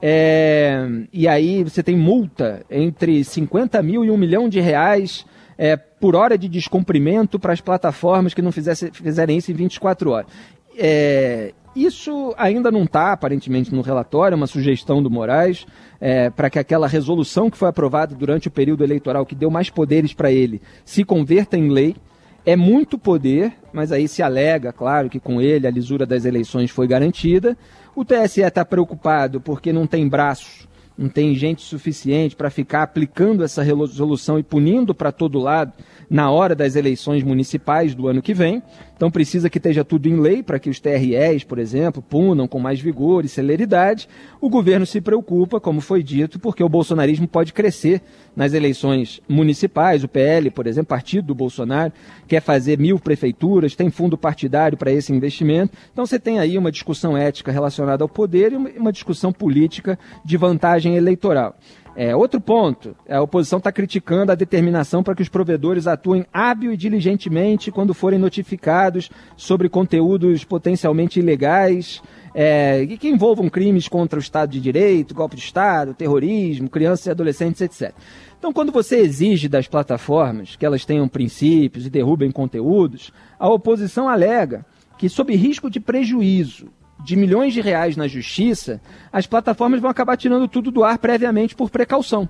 É, 0.00 0.86
e 1.12 1.26
aí 1.26 1.64
você 1.64 1.82
tem 1.82 1.96
multa 1.96 2.64
entre 2.70 3.24
50 3.24 3.82
mil 3.82 4.04
e 4.04 4.10
1 4.10 4.16
milhão 4.16 4.48
de 4.48 4.60
reais 4.60 5.26
é, 5.58 5.76
por 5.76 6.14
hora 6.14 6.38
de 6.38 6.48
descumprimento 6.48 7.40
para 7.40 7.52
as 7.52 7.60
plataformas 7.60 8.32
que 8.32 8.40
não 8.40 8.52
fizesse, 8.52 8.88
fizerem 8.92 9.36
isso 9.36 9.50
em 9.50 9.54
24 9.54 10.10
horas. 10.10 10.30
É, 10.78 11.52
isso 11.74 12.32
ainda 12.38 12.70
não 12.70 12.84
está, 12.84 13.12
aparentemente, 13.12 13.74
no 13.74 13.80
relatório, 13.80 14.34
é 14.34 14.36
uma 14.36 14.46
sugestão 14.46 15.02
do 15.02 15.10
Moraes, 15.10 15.66
é, 16.00 16.30
para 16.30 16.48
que 16.48 16.60
aquela 16.60 16.86
resolução 16.86 17.50
que 17.50 17.58
foi 17.58 17.68
aprovada 17.68 18.14
durante 18.14 18.46
o 18.46 18.50
período 18.50 18.84
eleitoral, 18.84 19.26
que 19.26 19.34
deu 19.34 19.50
mais 19.50 19.70
poderes 19.70 20.14
para 20.14 20.30
ele, 20.30 20.62
se 20.84 21.02
converta 21.02 21.58
em 21.58 21.68
lei. 21.68 21.96
É 22.44 22.56
muito 22.56 22.98
poder, 22.98 23.52
mas 23.72 23.92
aí 23.92 24.08
se 24.08 24.22
alega, 24.22 24.72
claro, 24.72 25.08
que 25.08 25.20
com 25.20 25.40
ele 25.40 25.66
a 25.66 25.70
lisura 25.70 26.04
das 26.04 26.24
eleições 26.24 26.70
foi 26.70 26.88
garantida. 26.88 27.56
O 27.94 28.04
TSE 28.04 28.40
está 28.40 28.64
preocupado 28.64 29.40
porque 29.40 29.72
não 29.72 29.86
tem 29.86 30.08
braços, 30.08 30.66
não 30.98 31.08
tem 31.08 31.34
gente 31.36 31.62
suficiente 31.62 32.34
para 32.34 32.50
ficar 32.50 32.82
aplicando 32.82 33.44
essa 33.44 33.62
resolução 33.62 34.38
e 34.38 34.42
punindo 34.42 34.92
para 34.92 35.12
todo 35.12 35.38
lado 35.38 35.72
na 36.12 36.30
hora 36.30 36.54
das 36.54 36.76
eleições 36.76 37.22
municipais 37.22 37.94
do 37.94 38.06
ano 38.06 38.20
que 38.20 38.34
vem. 38.34 38.62
Então 38.94 39.10
precisa 39.10 39.48
que 39.48 39.56
esteja 39.56 39.82
tudo 39.82 40.06
em 40.06 40.20
lei 40.20 40.42
para 40.42 40.58
que 40.58 40.68
os 40.68 40.78
TREs, 40.78 41.42
por 41.42 41.58
exemplo, 41.58 42.02
punam 42.02 42.46
com 42.46 42.60
mais 42.60 42.78
vigor 42.78 43.24
e 43.24 43.28
celeridade. 43.28 44.06
O 44.38 44.50
governo 44.50 44.84
se 44.84 45.00
preocupa, 45.00 45.58
como 45.58 45.80
foi 45.80 46.02
dito, 46.02 46.38
porque 46.38 46.62
o 46.62 46.68
bolsonarismo 46.68 47.26
pode 47.26 47.54
crescer 47.54 48.02
nas 48.36 48.52
eleições 48.52 49.22
municipais. 49.26 50.04
O 50.04 50.08
PL, 50.08 50.50
por 50.50 50.66
exemplo, 50.66 50.88
partido 50.88 51.28
do 51.28 51.34
Bolsonaro, 51.34 51.94
quer 52.28 52.42
fazer 52.42 52.78
mil 52.78 52.98
prefeituras, 52.98 53.74
tem 53.74 53.90
fundo 53.90 54.18
partidário 54.18 54.76
para 54.76 54.92
esse 54.92 55.14
investimento. 55.14 55.72
Então 55.94 56.04
você 56.04 56.18
tem 56.18 56.38
aí 56.38 56.58
uma 56.58 56.70
discussão 56.70 57.16
ética 57.16 57.50
relacionada 57.50 58.04
ao 58.04 58.08
poder 58.08 58.52
e 58.52 58.56
uma 58.56 58.92
discussão 58.92 59.32
política 59.32 59.98
de 60.22 60.36
vantagem 60.36 60.94
eleitoral. 60.94 61.56
É, 61.94 62.16
outro 62.16 62.40
ponto, 62.40 62.96
a 63.06 63.20
oposição 63.20 63.58
está 63.58 63.70
criticando 63.70 64.32
a 64.32 64.34
determinação 64.34 65.02
para 65.02 65.14
que 65.14 65.20
os 65.20 65.28
provedores 65.28 65.86
atuem 65.86 66.24
hábil 66.32 66.72
e 66.72 66.76
diligentemente 66.76 67.70
quando 67.70 67.92
forem 67.92 68.18
notificados 68.18 69.10
sobre 69.36 69.68
conteúdos 69.68 70.42
potencialmente 70.42 71.20
ilegais 71.20 72.02
é, 72.34 72.86
que 72.98 73.08
envolvam 73.08 73.50
crimes 73.50 73.88
contra 73.88 74.18
o 74.18 74.22
Estado 74.22 74.50
de 74.50 74.60
Direito, 74.60 75.14
golpe 75.14 75.36
de 75.36 75.42
Estado, 75.42 75.92
terrorismo, 75.92 76.70
crianças 76.70 77.06
e 77.06 77.10
adolescentes, 77.10 77.60
etc. 77.60 77.94
Então, 78.38 78.52
quando 78.52 78.72
você 78.72 78.96
exige 78.96 79.48
das 79.48 79.68
plataformas 79.68 80.56
que 80.56 80.64
elas 80.64 80.84
tenham 80.84 81.06
princípios 81.06 81.86
e 81.86 81.90
derrubem 81.90 82.30
conteúdos, 82.30 83.12
a 83.38 83.48
oposição 83.48 84.08
alega 84.08 84.64
que, 84.96 85.08
sob 85.08 85.34
risco 85.36 85.68
de 85.68 85.78
prejuízo 85.78 86.68
de 87.04 87.16
milhões 87.16 87.52
de 87.52 87.60
reais 87.60 87.96
na 87.96 88.06
justiça, 88.06 88.80
as 89.12 89.26
plataformas 89.26 89.80
vão 89.80 89.90
acabar 89.90 90.16
tirando 90.16 90.48
tudo 90.48 90.70
do 90.70 90.84
ar 90.84 90.98
previamente 90.98 91.54
por 91.54 91.70
precaução. 91.70 92.28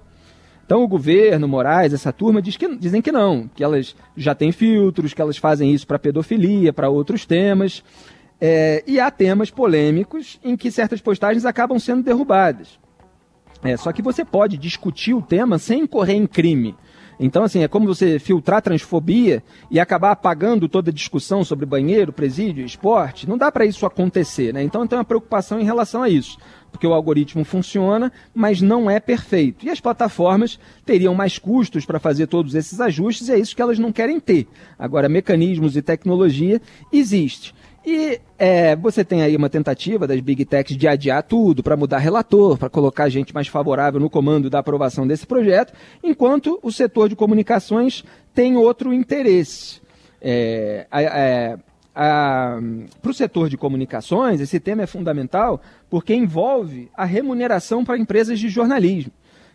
Então 0.64 0.82
o 0.82 0.88
governo, 0.88 1.46
Moraes, 1.46 1.92
essa 1.92 2.12
turma 2.12 2.40
diz 2.40 2.56
que, 2.56 2.76
dizem 2.76 3.02
que 3.02 3.12
não, 3.12 3.48
que 3.54 3.62
elas 3.62 3.94
já 4.16 4.34
têm 4.34 4.52
filtros, 4.52 5.12
que 5.12 5.20
elas 5.20 5.36
fazem 5.36 5.72
isso 5.72 5.86
para 5.86 5.98
pedofilia, 5.98 6.72
para 6.72 6.88
outros 6.88 7.26
temas. 7.26 7.82
É, 8.40 8.82
e 8.86 8.98
há 8.98 9.10
temas 9.10 9.50
polêmicos 9.50 10.40
em 10.42 10.56
que 10.56 10.70
certas 10.70 11.00
postagens 11.00 11.44
acabam 11.44 11.78
sendo 11.78 12.02
derrubadas. 12.02 12.78
É, 13.62 13.76
só 13.76 13.92
que 13.92 14.02
você 14.02 14.24
pode 14.24 14.56
discutir 14.56 15.14
o 15.14 15.22
tema 15.22 15.58
sem 15.58 15.82
incorrer 15.82 16.16
em 16.16 16.26
crime. 16.26 16.74
Então, 17.24 17.44
assim, 17.44 17.62
é 17.62 17.68
como 17.68 17.86
você 17.86 18.18
filtrar 18.18 18.60
transfobia 18.60 19.44
e 19.70 19.78
acabar 19.78 20.10
apagando 20.10 20.68
toda 20.68 20.90
a 20.90 20.92
discussão 20.92 21.44
sobre 21.44 21.64
banheiro, 21.64 22.12
presídio, 22.12 22.64
esporte. 22.64 23.28
Não 23.28 23.38
dá 23.38 23.50
para 23.52 23.64
isso 23.64 23.86
acontecer, 23.86 24.52
né? 24.52 24.60
Então, 24.60 24.84
tem 24.88 24.98
uma 24.98 25.04
preocupação 25.04 25.60
em 25.60 25.64
relação 25.64 26.02
a 26.02 26.08
isso. 26.08 26.36
Porque 26.72 26.86
o 26.86 26.92
algoritmo 26.92 27.44
funciona, 27.44 28.10
mas 28.34 28.60
não 28.60 28.90
é 28.90 28.98
perfeito. 28.98 29.64
E 29.64 29.70
as 29.70 29.78
plataformas 29.78 30.58
teriam 30.84 31.14
mais 31.14 31.38
custos 31.38 31.86
para 31.86 32.00
fazer 32.00 32.26
todos 32.26 32.56
esses 32.56 32.80
ajustes 32.80 33.28
e 33.28 33.32
é 33.32 33.38
isso 33.38 33.54
que 33.54 33.62
elas 33.62 33.78
não 33.78 33.92
querem 33.92 34.18
ter. 34.18 34.48
Agora, 34.76 35.08
mecanismos 35.08 35.76
e 35.76 35.82
tecnologia 35.82 36.60
existe. 36.92 37.54
E 37.84 38.20
é, 38.38 38.76
você 38.76 39.04
tem 39.04 39.22
aí 39.22 39.34
uma 39.34 39.50
tentativa 39.50 40.06
das 40.06 40.20
Big 40.20 40.44
Techs 40.44 40.76
de 40.76 40.86
adiar 40.86 41.22
tudo 41.22 41.62
para 41.62 41.76
mudar 41.76 41.98
relator, 41.98 42.56
para 42.56 42.70
colocar 42.70 43.08
gente 43.08 43.34
mais 43.34 43.48
favorável 43.48 43.98
no 43.98 44.08
comando 44.08 44.48
da 44.48 44.60
aprovação 44.60 45.06
desse 45.06 45.26
projeto, 45.26 45.72
enquanto 46.02 46.60
o 46.62 46.70
setor 46.70 47.08
de 47.08 47.16
comunicações 47.16 48.04
tem 48.32 48.56
outro 48.56 48.92
interesse. 48.92 49.80
É, 50.20 50.86
é, 50.92 51.58
para 51.94 52.60
o 53.04 53.12
setor 53.12 53.48
de 53.48 53.56
comunicações, 53.56 54.40
esse 54.40 54.60
tema 54.60 54.82
é 54.82 54.86
fundamental 54.86 55.60
porque 55.90 56.14
envolve 56.14 56.88
a 56.94 57.04
remuneração 57.04 57.84
para 57.84 57.98
empresas 57.98 58.38
de 58.38 58.48
jornalismo. 58.48 59.12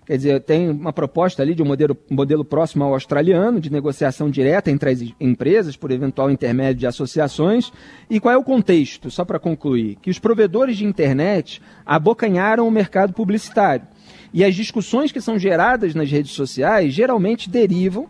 Quer 0.08 0.16
dizer, 0.16 0.42
tem 0.44 0.70
uma 0.70 0.94
proposta 0.94 1.44
ali 1.44 1.54
de 1.54 1.62
um 1.62 1.66
modelo, 1.66 1.98
modelo 2.10 2.46
próximo 2.46 2.86
ao 2.86 2.94
australiano, 2.94 3.60
de 3.60 3.70
negociação 3.70 4.30
direta 4.30 4.72
entre 4.72 4.90
as 4.90 5.04
empresas, 5.20 5.76
por 5.76 5.92
eventual 5.92 6.32
intermédio 6.32 6.80
de 6.80 6.88
associações. 6.88 7.74
E 8.10 8.18
qual 8.18 8.34
é 8.34 8.38
o 8.38 8.44
contexto, 8.44 9.12
só 9.12 9.26
para 9.26 9.38
concluir? 9.38 9.98
Que 10.02 10.10
os 10.10 10.18
provedores 10.18 10.78
de 10.78 10.86
internet 10.86 11.62
abocanharam 11.86 12.66
o 12.66 12.72
mercado 12.72 13.12
publicitário. 13.12 13.86
E 14.34 14.46
as 14.46 14.56
discussões 14.56 15.12
que 15.12 15.20
são 15.20 15.38
geradas 15.38 15.94
nas 15.94 16.10
redes 16.10 16.32
sociais 16.32 16.94
geralmente 16.94 17.50
derivam 17.50 18.08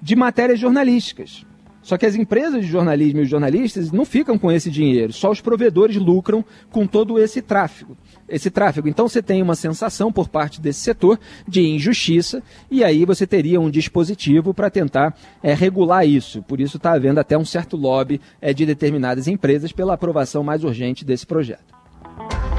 de 0.00 0.14
matérias 0.14 0.60
jornalísticas. 0.60 1.44
Só 1.82 1.96
que 1.96 2.06
as 2.06 2.14
empresas 2.14 2.64
de 2.64 2.70
jornalismo 2.70 3.20
e 3.20 3.22
os 3.22 3.28
jornalistas 3.28 3.90
não 3.90 4.04
ficam 4.04 4.38
com 4.38 4.50
esse 4.52 4.70
dinheiro, 4.70 5.12
só 5.12 5.30
os 5.30 5.40
provedores 5.40 5.96
lucram 5.96 6.44
com 6.70 6.86
todo 6.86 7.18
esse 7.18 7.40
tráfego 7.40 7.96
esse 8.30 8.50
tráfego. 8.50 8.88
Então 8.88 9.08
você 9.08 9.20
tem 9.20 9.42
uma 9.42 9.54
sensação 9.54 10.12
por 10.12 10.28
parte 10.28 10.60
desse 10.60 10.80
setor 10.80 11.18
de 11.46 11.66
injustiça 11.66 12.42
e 12.70 12.84
aí 12.84 13.04
você 13.04 13.26
teria 13.26 13.60
um 13.60 13.68
dispositivo 13.68 14.54
para 14.54 14.70
tentar 14.70 15.14
é, 15.42 15.52
regular 15.52 16.06
isso. 16.06 16.42
Por 16.42 16.60
isso 16.60 16.76
está 16.76 16.92
havendo 16.92 17.18
até 17.18 17.36
um 17.36 17.44
certo 17.44 17.76
lobby 17.76 18.20
é, 18.40 18.54
de 18.54 18.64
determinadas 18.64 19.26
empresas 19.26 19.72
pela 19.72 19.94
aprovação 19.94 20.44
mais 20.44 20.62
urgente 20.64 21.04
desse 21.04 21.26
projeto. 21.26 21.74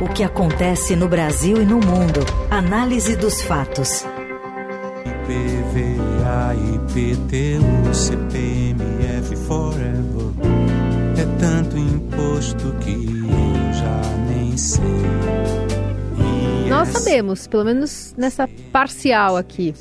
O 0.02 0.08
que 0.14 0.24
acontece 0.24 0.96
no 0.96 1.08
Brasil 1.08 1.62
e 1.62 1.66
no 1.66 1.76
mundo. 1.76 2.20
Análise 2.50 3.16
dos 3.16 3.42
fatos. 3.44 4.04
IPVA, 5.06 6.56
IPTU, 6.76 7.94
tanto 11.42 11.76
imposto 11.76 12.72
que 12.76 12.92
eu 12.92 13.74
já 13.74 14.02
nem 14.30 14.56
sei. 14.56 14.86
Nós 16.70 16.90
sabemos, 16.90 17.48
pelo 17.48 17.66
menos 17.66 18.14
nessa 18.16 18.48
parcial 18.72 19.36
aqui. 19.36 19.74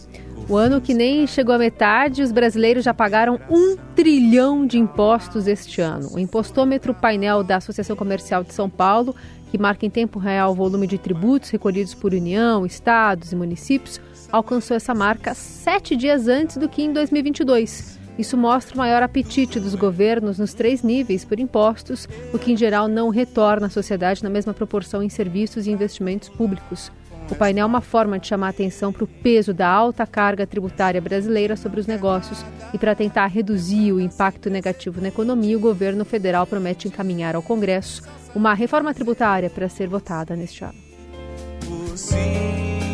O 0.49 0.57
ano 0.57 0.81
que 0.81 0.95
nem 0.95 1.27
chegou 1.27 1.55
à 1.55 1.59
metade, 1.59 2.23
os 2.23 2.33
brasileiros 2.33 2.83
já 2.83 2.95
pagaram 2.95 3.39
um 3.51 3.77
trilhão 3.95 4.67
de 4.67 4.79
impostos 4.79 5.47
este 5.47 5.83
ano. 5.83 6.09
O 6.15 6.19
impostômetro 6.19 6.95
painel 6.95 7.45
da 7.45 7.57
Associação 7.57 7.95
Comercial 7.95 8.43
de 8.43 8.55
São 8.55 8.69
Paulo, 8.69 9.15
que 9.51 9.59
marca 9.59 9.85
em 9.85 9.91
tempo 9.91 10.19
real 10.19 10.53
o 10.53 10.55
volume 10.55 10.87
de 10.87 10.97
tributos 10.97 11.51
recolhidos 11.51 11.95
por 11.95 12.15
União, 12.15 12.65
estados 12.65 13.33
e 13.33 13.37
municípios, 13.37 14.01
alcançou 14.33 14.77
essa 14.77 14.95
marca 14.95 15.35
sete 15.35 15.95
dias 15.95 16.27
antes 16.27 16.57
do 16.57 16.71
que 16.71 16.83
em 16.83 16.93
2022. 16.93 18.00
Isso 18.19 18.37
mostra 18.37 18.75
o 18.75 18.79
maior 18.79 19.03
apetite 19.03 19.59
dos 19.59 19.75
governos 19.75 20.39
nos 20.39 20.53
três 20.53 20.83
níveis 20.83 21.25
por 21.25 21.39
impostos, 21.41 22.09
o 22.33 22.39
que 22.39 22.53
em 22.53 22.57
geral 22.57 22.89
não 22.89 23.09
retorna 23.09 23.67
à 23.67 23.71
sociedade 23.71 24.23
na 24.23 24.31
mesma 24.31 24.53
proporção 24.53 25.03
em 25.03 25.09
serviços 25.09 25.67
e 25.67 25.71
investimentos 25.71 26.29
públicos. 26.29 26.93
O 27.31 27.35
painel 27.35 27.63
é 27.63 27.67
uma 27.67 27.81
forma 27.81 28.19
de 28.19 28.27
chamar 28.27 28.49
atenção 28.49 28.93
para 28.93 29.05
o 29.05 29.07
peso 29.07 29.55
da 29.55 29.69
alta 29.69 30.05
carga 30.05 30.47
tributária 30.47 31.01
brasileira 31.01 31.57
sobre 31.57 31.79
os 31.79 31.87
negócios 31.87 32.45
e 32.75 32.79
para 32.79 32.95
tentar 32.95 33.27
reduzir 33.29 33.93
o 33.93 34.01
impacto 34.01 34.51
negativo 34.51 35.01
na 35.01 35.09
economia, 35.09 35.57
o 35.57 35.61
governo 35.61 36.05
federal 36.05 36.45
promete 36.45 36.89
encaminhar 36.89 37.37
ao 37.37 37.43
Congresso 37.43 38.03
uma 38.35 38.53
reforma 38.53 38.93
tributária 38.93 39.49
para 39.49 39.69
ser 39.69 39.89
votada 39.89 40.35
neste 40.35 40.65
ano. 40.65 40.79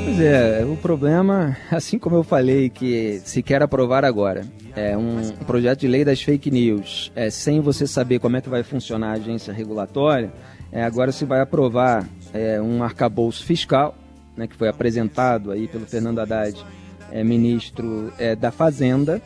Pois 0.06 0.20
é, 0.20 0.64
o 0.64 0.76
problema, 0.76 1.56
assim 1.68 1.98
como 1.98 2.14
eu 2.14 2.22
falei 2.22 2.70
que 2.70 3.20
se 3.24 3.42
quer 3.42 3.60
aprovar 3.60 4.04
agora, 4.04 4.46
é 4.76 4.96
um 4.96 5.20
projeto 5.44 5.80
de 5.80 5.88
lei 5.88 6.04
das 6.04 6.22
fake 6.22 6.48
news, 6.48 7.10
é, 7.16 7.28
sem 7.28 7.60
você 7.60 7.88
saber 7.88 8.20
como 8.20 8.36
é 8.36 8.40
que 8.40 8.48
vai 8.48 8.62
funcionar 8.62 9.08
a 9.08 9.12
agência 9.14 9.52
regulatória, 9.52 10.32
é, 10.70 10.84
agora 10.84 11.10
se 11.10 11.24
vai 11.24 11.40
aprovar 11.40 12.08
é, 12.32 12.60
um 12.62 12.84
arcabouço 12.84 13.44
fiscal, 13.44 13.96
né, 14.36 14.46
que 14.46 14.54
foi 14.54 14.68
apresentado 14.68 15.50
aí 15.50 15.66
pelo 15.66 15.84
Fernando 15.84 16.20
Haddad, 16.20 16.64
é, 17.10 17.24
ministro 17.24 18.12
é, 18.16 18.36
da 18.36 18.52
Fazenda, 18.52 19.20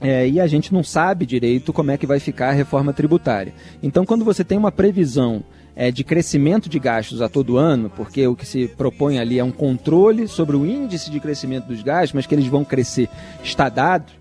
é, 0.00 0.28
e 0.28 0.38
a 0.38 0.46
gente 0.46 0.72
não 0.72 0.84
sabe 0.84 1.26
direito 1.26 1.72
como 1.72 1.90
é 1.90 1.98
que 1.98 2.06
vai 2.06 2.20
ficar 2.20 2.50
a 2.50 2.52
reforma 2.52 2.92
tributária. 2.92 3.52
Então, 3.82 4.06
quando 4.06 4.24
você 4.24 4.44
tem 4.44 4.56
uma 4.56 4.70
previsão 4.70 5.42
é, 5.76 5.90
de 5.90 6.04
crescimento 6.04 6.68
de 6.68 6.78
gastos 6.78 7.20
a 7.20 7.28
todo 7.28 7.56
ano, 7.56 7.90
porque 7.90 8.26
o 8.26 8.36
que 8.36 8.46
se 8.46 8.68
propõe 8.68 9.18
ali 9.18 9.38
é 9.38 9.44
um 9.44 9.50
controle 9.50 10.28
sobre 10.28 10.56
o 10.56 10.64
índice 10.64 11.10
de 11.10 11.20
crescimento 11.20 11.66
dos 11.66 11.82
gastos, 11.82 12.12
mas 12.12 12.26
que 12.26 12.34
eles 12.34 12.46
vão 12.46 12.64
crescer 12.64 13.08
está 13.42 13.68
dado, 13.68 14.12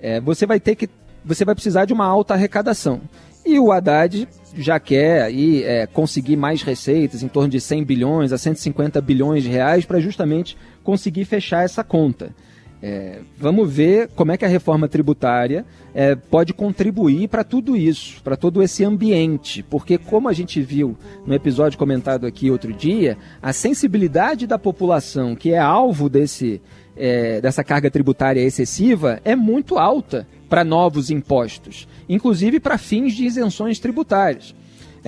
é, 0.00 0.20
você 0.20 0.46
vai 0.46 0.58
ter 0.58 0.74
que 0.74 0.88
você 1.24 1.44
vai 1.44 1.54
precisar 1.54 1.84
de 1.84 1.92
uma 1.92 2.06
alta 2.06 2.34
arrecadação. 2.34 3.02
E 3.44 3.58
o 3.58 3.72
Haddad 3.72 4.28
já 4.54 4.78
quer 4.78 5.22
aí, 5.22 5.62
é, 5.62 5.86
conseguir 5.86 6.36
mais 6.36 6.62
receitas, 6.62 7.22
em 7.22 7.28
torno 7.28 7.48
de 7.48 7.60
100 7.60 7.84
bilhões 7.84 8.32
a 8.32 8.38
150 8.38 9.00
bilhões 9.00 9.42
de 9.42 9.48
reais, 9.48 9.84
para 9.84 10.00
justamente 10.00 10.56
conseguir 10.82 11.24
fechar 11.24 11.64
essa 11.64 11.84
conta. 11.84 12.34
É, 12.80 13.20
vamos 13.36 13.72
ver 13.72 14.08
como 14.14 14.30
é 14.30 14.36
que 14.36 14.44
a 14.44 14.48
reforma 14.48 14.86
tributária 14.86 15.66
é, 15.92 16.14
pode 16.14 16.52
contribuir 16.52 17.28
para 17.28 17.42
tudo 17.42 17.76
isso, 17.76 18.22
para 18.22 18.36
todo 18.36 18.62
esse 18.62 18.84
ambiente, 18.84 19.64
porque 19.64 19.98
como 19.98 20.28
a 20.28 20.32
gente 20.32 20.60
viu 20.60 20.96
no 21.26 21.34
episódio 21.34 21.76
comentado 21.76 22.24
aqui 22.24 22.50
outro 22.50 22.72
dia, 22.72 23.18
a 23.42 23.52
sensibilidade 23.52 24.46
da 24.46 24.58
população 24.58 25.34
que 25.34 25.52
é 25.52 25.58
alvo 25.58 26.08
desse, 26.08 26.62
é, 26.96 27.40
dessa 27.40 27.64
carga 27.64 27.90
tributária 27.90 28.40
excessiva 28.40 29.20
é 29.24 29.34
muito 29.34 29.76
alta 29.76 30.24
para 30.48 30.62
novos 30.62 31.10
impostos, 31.10 31.88
inclusive 32.08 32.60
para 32.60 32.78
fins 32.78 33.12
de 33.12 33.24
isenções 33.24 33.80
tributárias. 33.80 34.54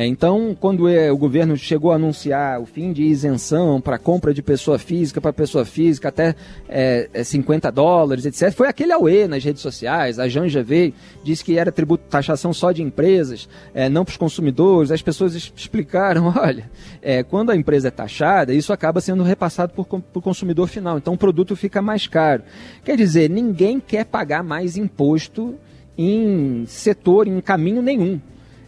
É, 0.00 0.06
então, 0.06 0.56
quando 0.58 0.88
é, 0.88 1.12
o 1.12 1.18
governo 1.18 1.58
chegou 1.58 1.92
a 1.92 1.96
anunciar 1.96 2.58
o 2.58 2.64
fim 2.64 2.90
de 2.90 3.02
isenção 3.02 3.82
para 3.82 3.98
compra 3.98 4.32
de 4.32 4.40
pessoa 4.40 4.78
física 4.78 5.20
para 5.20 5.30
pessoa 5.30 5.62
física 5.62 6.08
até 6.08 6.34
é, 6.70 7.22
50 7.22 7.68
é, 7.68 7.70
dólares, 7.70 8.24
etc., 8.24 8.50
foi 8.50 8.66
aquele 8.66 8.94
auê 8.94 9.28
nas 9.28 9.44
redes 9.44 9.60
sociais. 9.60 10.18
A 10.18 10.26
Janja 10.26 10.62
veio, 10.62 10.94
disse 11.22 11.44
que 11.44 11.58
era 11.58 11.70
tributo, 11.70 12.04
taxação 12.08 12.50
só 12.50 12.72
de 12.72 12.82
empresas, 12.82 13.46
é, 13.74 13.90
não 13.90 14.02
para 14.02 14.12
os 14.12 14.16
consumidores. 14.16 14.90
As 14.90 15.02
pessoas 15.02 15.34
explicaram: 15.34 16.32
olha, 16.34 16.70
é, 17.02 17.22
quando 17.22 17.50
a 17.50 17.56
empresa 17.56 17.88
é 17.88 17.90
taxada, 17.90 18.54
isso 18.54 18.72
acaba 18.72 19.02
sendo 19.02 19.22
repassado 19.22 19.74
por 19.74 19.86
o 20.14 20.22
consumidor 20.22 20.66
final. 20.66 20.96
Então, 20.96 21.12
o 21.12 21.18
produto 21.18 21.54
fica 21.54 21.82
mais 21.82 22.06
caro. 22.06 22.42
Quer 22.82 22.96
dizer, 22.96 23.28
ninguém 23.28 23.78
quer 23.78 24.06
pagar 24.06 24.42
mais 24.42 24.78
imposto 24.78 25.56
em 25.98 26.64
setor, 26.66 27.28
em 27.28 27.38
caminho 27.42 27.82
nenhum. 27.82 28.18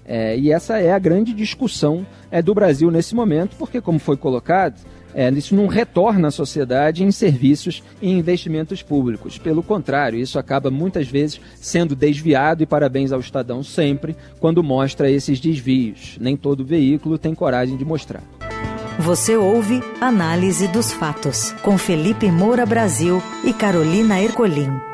É, 0.05 0.37
e 0.37 0.51
essa 0.51 0.79
é 0.79 0.93
a 0.93 0.99
grande 0.99 1.33
discussão 1.33 2.07
é, 2.31 2.43
do 2.43 2.55
Brasil 2.55 2.91
nesse 2.91 3.15
momento, 3.15 3.57
porque, 3.57 3.81
como 3.81 3.99
foi 3.99 4.17
colocado, 4.17 4.81
é, 5.15 5.31
isso 5.31 5.55
não 5.55 5.67
retorna 5.67 6.29
à 6.29 6.31
sociedade 6.31 7.05
em 7.05 7.11
serviços 7.11 7.83
e 8.01 8.11
investimentos 8.11 8.83
públicos. 8.83 9.39
Pelo 9.39 9.63
contrário, 9.63 10.19
isso 10.19 10.39
acaba 10.39 10.71
muitas 10.71 11.07
vezes 11.09 11.41
sendo 11.57 11.95
desviado 11.95 12.63
e 12.63 12.67
parabéns 12.67 13.13
ao 13.13 13.21
Estadão 13.21 13.63
sempre 13.63 14.17
quando 14.41 14.63
mostra 14.63 15.11
esses 15.11 15.39
desvios. 15.39 16.17
Nem 16.21 16.37
todo 16.37 16.65
veículo 16.65 17.19
tem 17.19 17.35
coragem 17.35 17.77
de 17.77 17.85
mostrar. 17.85 18.23
Você 18.99 19.37
ouve 19.37 19.83
Análise 20.01 20.69
dos 20.69 20.93
Fatos, 20.93 21.53
com 21.63 21.79
Felipe 21.79 22.31
Moura 22.31 22.67
Brasil 22.67 23.23
e 23.45 23.53
Carolina 23.53 24.21
Ercolim. 24.21 24.92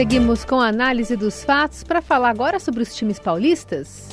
Seguimos 0.00 0.46
com 0.46 0.58
a 0.58 0.68
análise 0.68 1.14
dos 1.14 1.44
fatos 1.44 1.84
para 1.84 2.00
falar 2.00 2.30
agora 2.30 2.58
sobre 2.58 2.82
os 2.82 2.96
times 2.96 3.18
paulistas 3.18 4.08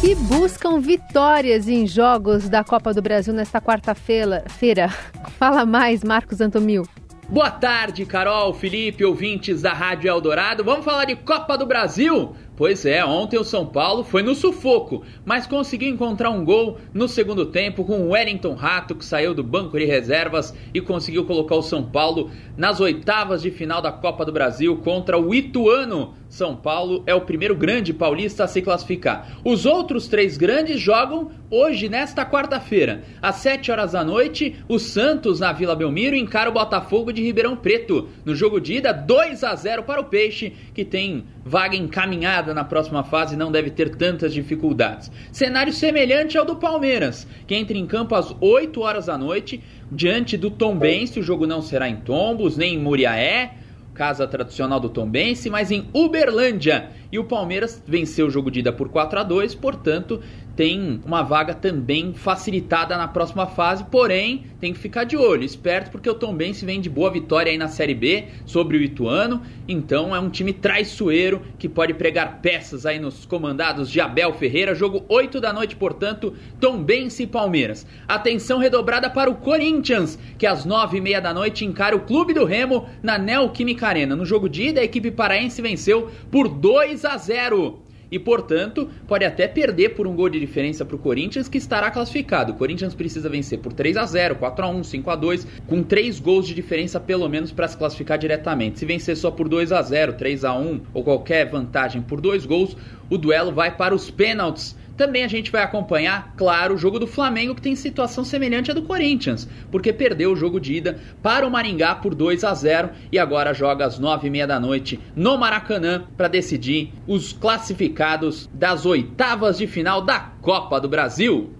que 0.00 0.14
buscam 0.14 0.80
vitórias 0.80 1.68
em 1.68 1.86
jogos 1.86 2.48
da 2.48 2.64
Copa 2.64 2.94
do 2.94 3.02
Brasil 3.02 3.34
nesta 3.34 3.60
quarta-feira. 3.60 4.88
Fala 5.38 5.66
mais, 5.66 6.02
Marcos 6.02 6.40
Antomil. 6.40 6.88
Boa 7.28 7.50
tarde, 7.50 8.06
Carol, 8.06 8.54
Felipe, 8.54 9.04
ouvintes 9.04 9.60
da 9.60 9.74
Rádio 9.74 10.08
Eldorado. 10.08 10.64
Vamos 10.64 10.86
falar 10.86 11.04
de 11.04 11.16
Copa 11.16 11.58
do 11.58 11.66
Brasil? 11.66 12.34
Pois 12.56 12.86
é, 12.86 13.04
ontem 13.04 13.38
o 13.38 13.44
São 13.44 13.66
Paulo 13.66 14.02
foi 14.02 14.22
no 14.22 14.34
sufoco, 14.34 15.02
mas 15.26 15.46
conseguiu 15.46 15.90
encontrar 15.90 16.30
um 16.30 16.42
gol 16.42 16.78
no 16.94 17.06
segundo 17.06 17.44
tempo 17.44 17.84
com 17.84 18.00
o 18.00 18.08
Wellington 18.12 18.54
Rato, 18.54 18.94
que 18.94 19.04
saiu 19.04 19.34
do 19.34 19.44
banco 19.44 19.78
de 19.78 19.84
reservas 19.84 20.54
e 20.72 20.80
conseguiu 20.80 21.26
colocar 21.26 21.54
o 21.54 21.62
São 21.62 21.84
Paulo 21.84 22.30
nas 22.56 22.80
oitavas 22.80 23.42
de 23.42 23.50
final 23.50 23.82
da 23.82 23.92
Copa 23.92 24.24
do 24.24 24.32
Brasil 24.32 24.78
contra 24.78 25.18
o 25.18 25.34
Ituano. 25.34 26.14
São 26.28 26.56
Paulo 26.56 27.02
é 27.06 27.14
o 27.14 27.20
primeiro 27.20 27.54
grande 27.54 27.92
paulista 27.92 28.44
a 28.44 28.48
se 28.48 28.60
classificar. 28.60 29.38
Os 29.44 29.64
outros 29.64 30.08
três 30.08 30.36
grandes 30.36 30.80
jogam 30.80 31.30
hoje, 31.50 31.88
nesta 31.88 32.26
quarta-feira. 32.26 33.04
Às 33.22 33.36
7 33.36 33.70
horas 33.70 33.92
da 33.92 34.04
noite, 34.04 34.56
o 34.68 34.78
Santos, 34.78 35.40
na 35.40 35.52
Vila 35.52 35.76
Belmiro, 35.76 36.16
encara 36.16 36.50
o 36.50 36.52
Botafogo 36.52 37.12
de 37.12 37.22
Ribeirão 37.22 37.56
Preto. 37.56 38.08
No 38.24 38.34
jogo 38.34 38.60
de 38.60 38.74
ida, 38.74 38.92
2 38.92 39.44
a 39.44 39.54
0 39.54 39.84
para 39.84 40.00
o 40.00 40.04
Peixe, 40.04 40.52
que 40.74 40.84
tem 40.84 41.24
vaga 41.44 41.76
encaminhada 41.76 42.52
na 42.52 42.64
próxima 42.64 43.04
fase 43.04 43.34
e 43.34 43.38
não 43.38 43.52
deve 43.52 43.70
ter 43.70 43.94
tantas 43.94 44.34
dificuldades. 44.34 45.10
Cenário 45.30 45.72
semelhante 45.72 46.36
ao 46.36 46.44
do 46.44 46.56
Palmeiras, 46.56 47.26
que 47.46 47.54
entra 47.54 47.78
em 47.78 47.86
campo 47.86 48.14
às 48.14 48.34
8 48.40 48.80
horas 48.80 49.06
da 49.06 49.16
noite, 49.16 49.62
diante 49.90 50.36
do 50.36 50.50
Tombense. 50.50 51.20
O 51.20 51.22
jogo 51.22 51.46
não 51.46 51.62
será 51.62 51.88
em 51.88 51.96
Tombos, 51.96 52.56
nem 52.56 52.74
em 52.74 52.78
Muriaé 52.78 53.52
casa 53.96 54.26
tradicional 54.26 54.78
do 54.78 54.90
Tombense, 54.90 55.48
mas 55.48 55.70
em 55.70 55.88
Uberlândia. 55.92 56.90
E 57.10 57.18
o 57.18 57.24
Palmeiras 57.24 57.82
venceu 57.86 58.26
o 58.26 58.30
jogo 58.30 58.50
de 58.50 58.60
ida 58.60 58.72
por 58.72 58.90
4 58.90 59.20
a 59.20 59.22
2, 59.22 59.54
portanto, 59.54 60.20
tem 60.56 61.00
uma 61.04 61.22
vaga 61.22 61.52
também 61.54 62.14
facilitada 62.14 62.96
na 62.96 63.06
próxima 63.06 63.46
fase, 63.46 63.84
porém 63.84 64.46
tem 64.58 64.72
que 64.72 64.78
ficar 64.78 65.04
de 65.04 65.16
olho, 65.16 65.44
esperto, 65.44 65.90
porque 65.90 66.08
o 66.08 66.14
Tombense 66.14 66.64
vem 66.64 66.80
de 66.80 66.88
boa 66.88 67.10
vitória 67.10 67.52
aí 67.52 67.58
na 67.58 67.68
Série 67.68 67.94
B 67.94 68.24
sobre 68.46 68.78
o 68.78 68.82
Ituano, 68.82 69.42
então 69.68 70.16
é 70.16 70.18
um 70.18 70.30
time 70.30 70.54
traiçoeiro 70.54 71.42
que 71.58 71.68
pode 71.68 71.92
pregar 71.92 72.40
peças 72.40 72.86
aí 72.86 72.98
nos 72.98 73.26
comandados 73.26 73.90
de 73.90 74.00
Abel 74.00 74.32
Ferreira, 74.32 74.74
jogo 74.74 75.04
8 75.08 75.40
da 75.40 75.52
noite, 75.52 75.76
portanto, 75.76 76.32
Tombense 76.58 77.24
e 77.24 77.26
Palmeiras. 77.26 77.86
Atenção 78.08 78.58
redobrada 78.58 79.10
para 79.10 79.30
o 79.30 79.36
Corinthians, 79.36 80.18
que 80.38 80.46
às 80.46 80.64
9 80.64 80.96
e 80.96 81.00
meia 81.02 81.20
da 81.20 81.34
noite 81.34 81.66
encara 81.66 81.94
o 81.94 82.00
Clube 82.00 82.32
do 82.32 82.46
Remo 82.46 82.88
na 83.02 83.18
Neoquímica 83.18 83.86
Arena. 83.86 84.16
No 84.16 84.24
jogo 84.24 84.48
de 84.48 84.68
ida, 84.68 84.80
a 84.80 84.84
equipe 84.84 85.10
paraense 85.10 85.60
venceu 85.60 86.10
por 86.30 86.48
2 86.48 87.04
a 87.04 87.18
0 87.18 87.85
e, 88.10 88.18
portanto, 88.18 88.88
pode 89.06 89.24
até 89.24 89.48
perder 89.48 89.90
por 89.90 90.06
um 90.06 90.14
gol 90.14 90.28
de 90.28 90.40
diferença 90.40 90.84
para 90.84 90.96
o 90.96 90.98
Corinthians, 90.98 91.48
que 91.48 91.58
estará 91.58 91.90
classificado. 91.90 92.52
O 92.52 92.56
Corinthians 92.56 92.94
precisa 92.94 93.28
vencer 93.28 93.58
por 93.58 93.72
3 93.72 93.96
a 93.96 94.06
0 94.06 94.36
4 94.36 94.64
a 94.64 94.68
1 94.68 94.84
5 94.84 95.10
a 95.10 95.16
2 95.16 95.46
com 95.66 95.82
3 95.82 96.20
gols 96.20 96.46
de 96.46 96.54
diferença 96.54 97.00
pelo 97.00 97.28
menos 97.28 97.52
para 97.52 97.68
se 97.68 97.76
classificar 97.76 98.18
diretamente. 98.18 98.78
Se 98.78 98.86
vencer 98.86 99.16
só 99.16 99.30
por 99.30 99.48
2 99.48 99.72
a 99.72 99.82
0 99.82 100.14
3 100.14 100.44
a 100.44 100.54
1 100.54 100.80
ou 100.94 101.02
qualquer 101.02 101.48
vantagem 101.50 102.02
por 102.02 102.20
2 102.20 102.46
gols, 102.46 102.76
o 103.08 103.18
duelo 103.18 103.52
vai 103.52 103.76
para 103.76 103.94
os 103.94 104.10
pênaltis 104.10 104.76
também 104.96 105.24
a 105.24 105.28
gente 105.28 105.50
vai 105.50 105.62
acompanhar, 105.62 106.34
claro, 106.36 106.74
o 106.74 106.78
jogo 106.78 106.98
do 106.98 107.06
Flamengo 107.06 107.54
que 107.54 107.62
tem 107.62 107.76
situação 107.76 108.24
semelhante 108.24 108.70
à 108.70 108.74
do 108.74 108.82
Corinthians, 108.82 109.48
porque 109.70 109.92
perdeu 109.92 110.32
o 110.32 110.36
jogo 110.36 110.60
de 110.60 110.74
ida 110.74 110.98
para 111.22 111.46
o 111.46 111.50
Maringá 111.50 111.94
por 111.94 112.14
2 112.14 112.44
a 112.44 112.54
0 112.54 112.90
e 113.12 113.18
agora 113.18 113.54
joga 113.54 113.84
às 113.84 114.00
9h30 114.00 114.46
da 114.46 114.60
noite 114.60 115.00
no 115.14 115.36
Maracanã 115.36 116.04
para 116.16 116.28
decidir 116.28 116.92
os 117.06 117.32
classificados 117.32 118.48
das 118.52 118.86
oitavas 118.86 119.58
de 119.58 119.66
final 119.66 120.02
da 120.02 120.20
Copa 120.40 120.80
do 120.80 120.88
Brasil. 120.88 121.52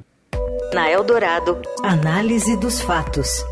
Na 0.73 0.91
Eldorado, 0.91 1.61
análise 1.83 2.57
dos 2.59 2.81
fatos. 2.81 3.45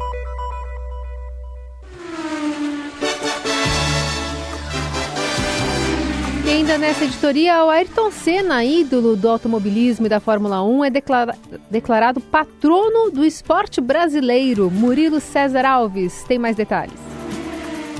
Ainda 6.74 6.78
nessa 6.78 7.04
editoria, 7.04 7.64
o 7.64 7.70
Ayrton 7.70 8.10
Senna, 8.10 8.64
ídolo 8.64 9.14
do 9.14 9.28
automobilismo 9.28 10.06
e 10.06 10.08
da 10.08 10.18
Fórmula 10.18 10.62
1, 10.62 10.84
é 10.84 10.90
declara 10.90 11.36
declarado 11.70 12.20
patrono 12.20 13.12
do 13.12 13.24
esporte 13.24 13.80
brasileiro. 13.80 14.68
Murilo 14.70 15.20
César 15.20 15.64
Alves 15.64 16.24
tem 16.24 16.36
mais 16.36 16.56
detalhes. 16.56 16.98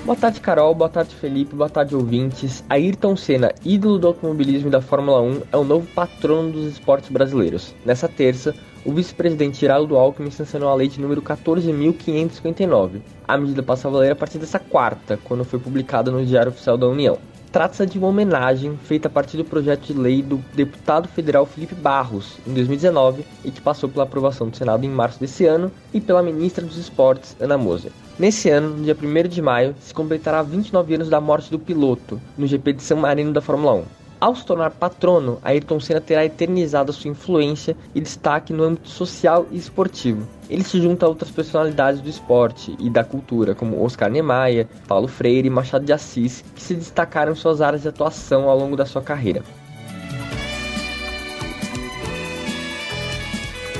Boa 0.04 0.16
tarde, 0.16 0.40
Carol. 0.40 0.74
Boa 0.74 0.90
tarde, 0.90 1.14
Felipe. 1.14 1.54
Boa 1.54 1.70
tarde, 1.70 1.94
ouvintes. 1.94 2.64
Ayrton 2.68 3.16
Senna, 3.16 3.52
ídolo 3.64 3.98
do 3.98 4.08
automobilismo 4.08 4.66
e 4.66 4.70
da 4.70 4.82
Fórmula 4.82 5.22
1, 5.22 5.42
é 5.52 5.56
o 5.56 5.64
novo 5.64 5.86
patrono 5.94 6.50
dos 6.50 6.72
esportes 6.72 7.10
brasileiros. 7.10 7.72
Nessa 7.86 8.08
terça, 8.08 8.54
o 8.84 8.92
vice-presidente 8.92 9.60
Geraldo 9.60 9.96
Alckmin 9.96 10.30
sancionou 10.30 10.68
a 10.68 10.74
lei 10.74 10.88
de 10.88 11.00
número 11.00 11.22
14.559. 11.22 13.00
A 13.26 13.38
medida 13.38 13.62
passa 13.62 13.86
a 13.86 13.90
valer 13.90 14.12
a 14.12 14.16
partir 14.16 14.38
dessa 14.38 14.58
quarta, 14.58 15.18
quando 15.22 15.44
foi 15.44 15.60
publicada 15.60 16.10
no 16.10 16.24
Diário 16.26 16.50
Oficial 16.50 16.76
da 16.76 16.88
União. 16.88 17.18
Trata-se 17.54 17.86
de 17.86 18.00
uma 18.00 18.08
homenagem 18.08 18.76
feita 18.76 19.06
a 19.06 19.10
partir 19.10 19.36
do 19.36 19.44
projeto 19.44 19.86
de 19.86 19.92
lei 19.92 20.20
do 20.20 20.38
deputado 20.54 21.06
federal 21.06 21.46
Felipe 21.46 21.76
Barros, 21.76 22.36
em 22.44 22.52
2019, 22.52 23.24
e 23.44 23.50
que 23.52 23.60
passou 23.60 23.88
pela 23.88 24.02
aprovação 24.02 24.48
do 24.48 24.56
Senado 24.56 24.84
em 24.84 24.88
março 24.88 25.20
desse 25.20 25.46
ano, 25.46 25.70
e 25.92 26.00
pela 26.00 26.20
ministra 26.20 26.66
dos 26.66 26.76
Esportes, 26.76 27.36
Ana 27.38 27.56
Moser. 27.56 27.92
Nesse 28.18 28.50
ano, 28.50 28.70
no 28.70 28.82
dia 28.82 28.96
1 29.00 29.28
de 29.28 29.40
maio, 29.40 29.72
se 29.78 29.94
completará 29.94 30.42
29 30.42 30.96
anos 30.96 31.08
da 31.08 31.20
morte 31.20 31.48
do 31.48 31.56
piloto, 31.60 32.20
no 32.36 32.44
GP 32.44 32.72
de 32.72 32.82
São 32.82 32.96
Marino 32.96 33.32
da 33.32 33.40
Fórmula 33.40 33.74
1. 33.74 33.84
Ao 34.20 34.34
se 34.34 34.46
tornar 34.46 34.70
patrono, 34.70 35.38
Ayrton 35.42 35.80
Senna 35.80 36.00
terá 36.00 36.24
eternizado 36.24 36.92
sua 36.92 37.10
influência 37.10 37.76
e 37.94 38.00
destaque 38.00 38.52
no 38.52 38.62
âmbito 38.62 38.88
social 38.88 39.46
e 39.50 39.56
esportivo. 39.58 40.26
Ele 40.48 40.62
se 40.64 40.80
junta 40.80 41.04
a 41.04 41.08
outras 41.08 41.30
personalidades 41.30 42.00
do 42.00 42.08
esporte 42.08 42.74
e 42.78 42.88
da 42.88 43.04
cultura, 43.04 43.54
como 43.54 43.82
Oscar 43.82 44.10
Niemeyer, 44.10 44.66
Paulo 44.86 45.08
Freire 45.08 45.48
e 45.48 45.50
Machado 45.50 45.84
de 45.84 45.92
Assis, 45.92 46.44
que 46.54 46.62
se 46.62 46.74
destacaram 46.74 47.32
em 47.32 47.36
suas 47.36 47.60
áreas 47.60 47.82
de 47.82 47.88
atuação 47.88 48.48
ao 48.48 48.58
longo 48.58 48.76
da 48.76 48.86
sua 48.86 49.02
carreira. 49.02 49.42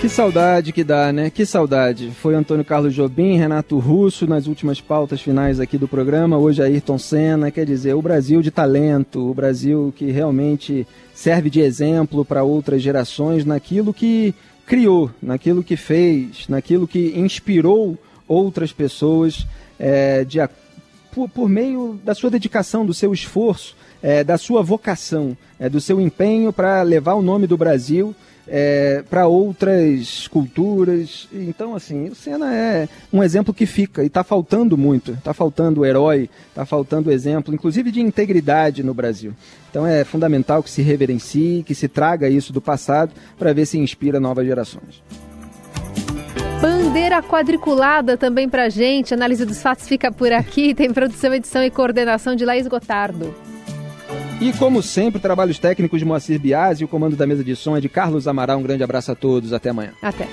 Que 0.05 0.09
saudade 0.11 0.71
que 0.71 0.85
dá, 0.85 1.11
né? 1.11 1.31
Que 1.31 1.47
saudade. 1.47 2.11
Foi 2.11 2.35
Antônio 2.35 2.63
Carlos 2.63 2.93
Jobim, 2.93 3.39
Renato 3.39 3.79
Russo 3.79 4.27
nas 4.27 4.47
últimas 4.47 4.79
pautas 4.79 5.23
finais 5.23 5.59
aqui 5.59 5.79
do 5.79 5.89
programa. 5.89 6.37
Hoje 6.37 6.63
Ayrton 6.63 6.99
Senna. 6.99 7.51
Quer 7.51 7.65
dizer, 7.65 7.95
o 7.95 8.03
Brasil 8.03 8.43
de 8.43 8.51
talento, 8.51 9.31
o 9.31 9.33
Brasil 9.33 9.95
que 9.97 10.11
realmente 10.11 10.87
serve 11.15 11.49
de 11.49 11.61
exemplo 11.63 12.23
para 12.23 12.45
outras 12.45 12.83
gerações 12.83 13.47
naquilo 13.47 13.95
que 13.95 14.35
criou, 14.67 15.11
naquilo 15.23 15.65
que 15.65 15.75
fez, 15.75 16.49
naquilo 16.51 16.87
que 16.87 17.15
inspirou 17.17 17.99
outras 18.29 18.75
pessoas 18.75 19.47
é, 19.79 20.23
de, 20.23 20.39
por, 21.15 21.31
por, 21.31 21.49
meio 21.49 21.99
da 22.05 22.15
sua 22.15 22.29
dedicação, 22.29 22.85
do 22.85 22.93
seu 22.93 23.15
esforço, 23.15 23.75
é, 24.03 24.23
da 24.23 24.37
sua 24.37 24.63
vocação, 24.63 25.35
é, 25.59 25.67
do 25.67 25.81
seu 25.81 25.99
empenho 25.99 26.53
para 26.53 26.83
levar 26.83 27.15
o 27.15 27.23
nome 27.23 27.47
do 27.47 27.57
Brasil 27.57 28.15
é, 28.47 29.03
para 29.09 29.27
outras 29.27 30.29
culturas. 30.29 31.29
Então, 31.33 31.75
assim, 31.75 32.09
o 32.09 32.15
Senna 32.15 32.55
é 32.55 32.89
um 33.13 33.23
exemplo 33.23 33.55
que 33.55 33.67
fica 33.67 34.03
e 34.03 34.07
está 34.07 34.23
faltando 34.23 34.77
muito. 34.77 35.13
Está 35.13 35.33
faltando 35.33 35.85
herói, 35.85 36.29
está 36.49 36.65
faltando 36.65 37.11
exemplo, 37.11 37.55
inclusive 37.55 37.91
de 37.91 38.01
integridade 38.01 38.83
no 38.83 38.95
Brasil. 38.95 39.33
Então 39.71 39.87
é 39.87 40.05
fundamental 40.05 40.63
que 40.63 40.71
se 40.71 40.83
reverencie, 40.83 41.65
que 41.65 41.75
se 41.75 41.89
traga 41.89 42.29
isso 42.29 42.53
do 42.53 42.61
passado 42.61 43.13
para 43.39 43.53
ver 43.53 43.67
se 43.67 43.79
inspira 43.79 44.21
novas 44.21 44.47
gerações. 44.47 45.03
Bandeira 46.61 47.23
quadriculada 47.23 48.17
também 48.17 48.49
para 48.49 48.69
gente. 48.69 49.13
Análise 49.13 49.45
dos 49.45 49.61
fatos 49.61 49.89
fica 49.89 50.13
por 50.13 50.33
aqui. 50.33 50.75
Tem 50.75 50.93
produção, 50.93 51.35
edição 51.35 51.63
e 51.63 51.71
coordenação 51.71 52.37
de 52.37 52.45
Laís 52.45 52.67
Gotardo. 52.67 53.35
E 54.41 54.53
como 54.53 54.83
sempre, 54.83 55.21
trabalhos 55.21 55.59
técnicos 55.59 55.99
de 55.99 56.05
Moacir 56.05 56.39
Biasi 56.39 56.83
e 56.83 56.85
o 56.85 56.89
comando 56.89 57.17
da 57.17 57.27
mesa 57.27 57.43
de 57.43 57.55
som 57.57 57.77
é 57.77 57.81
de 57.81 57.89
Carlos 57.89 58.29
Amaral. 58.29 58.59
Um 58.59 58.63
grande 58.63 58.83
abraço 58.83 59.13
a 59.13 59.15
todos. 59.15 59.53
Até 59.53 59.71
amanhã. 59.71 59.93
Até. 60.03 60.29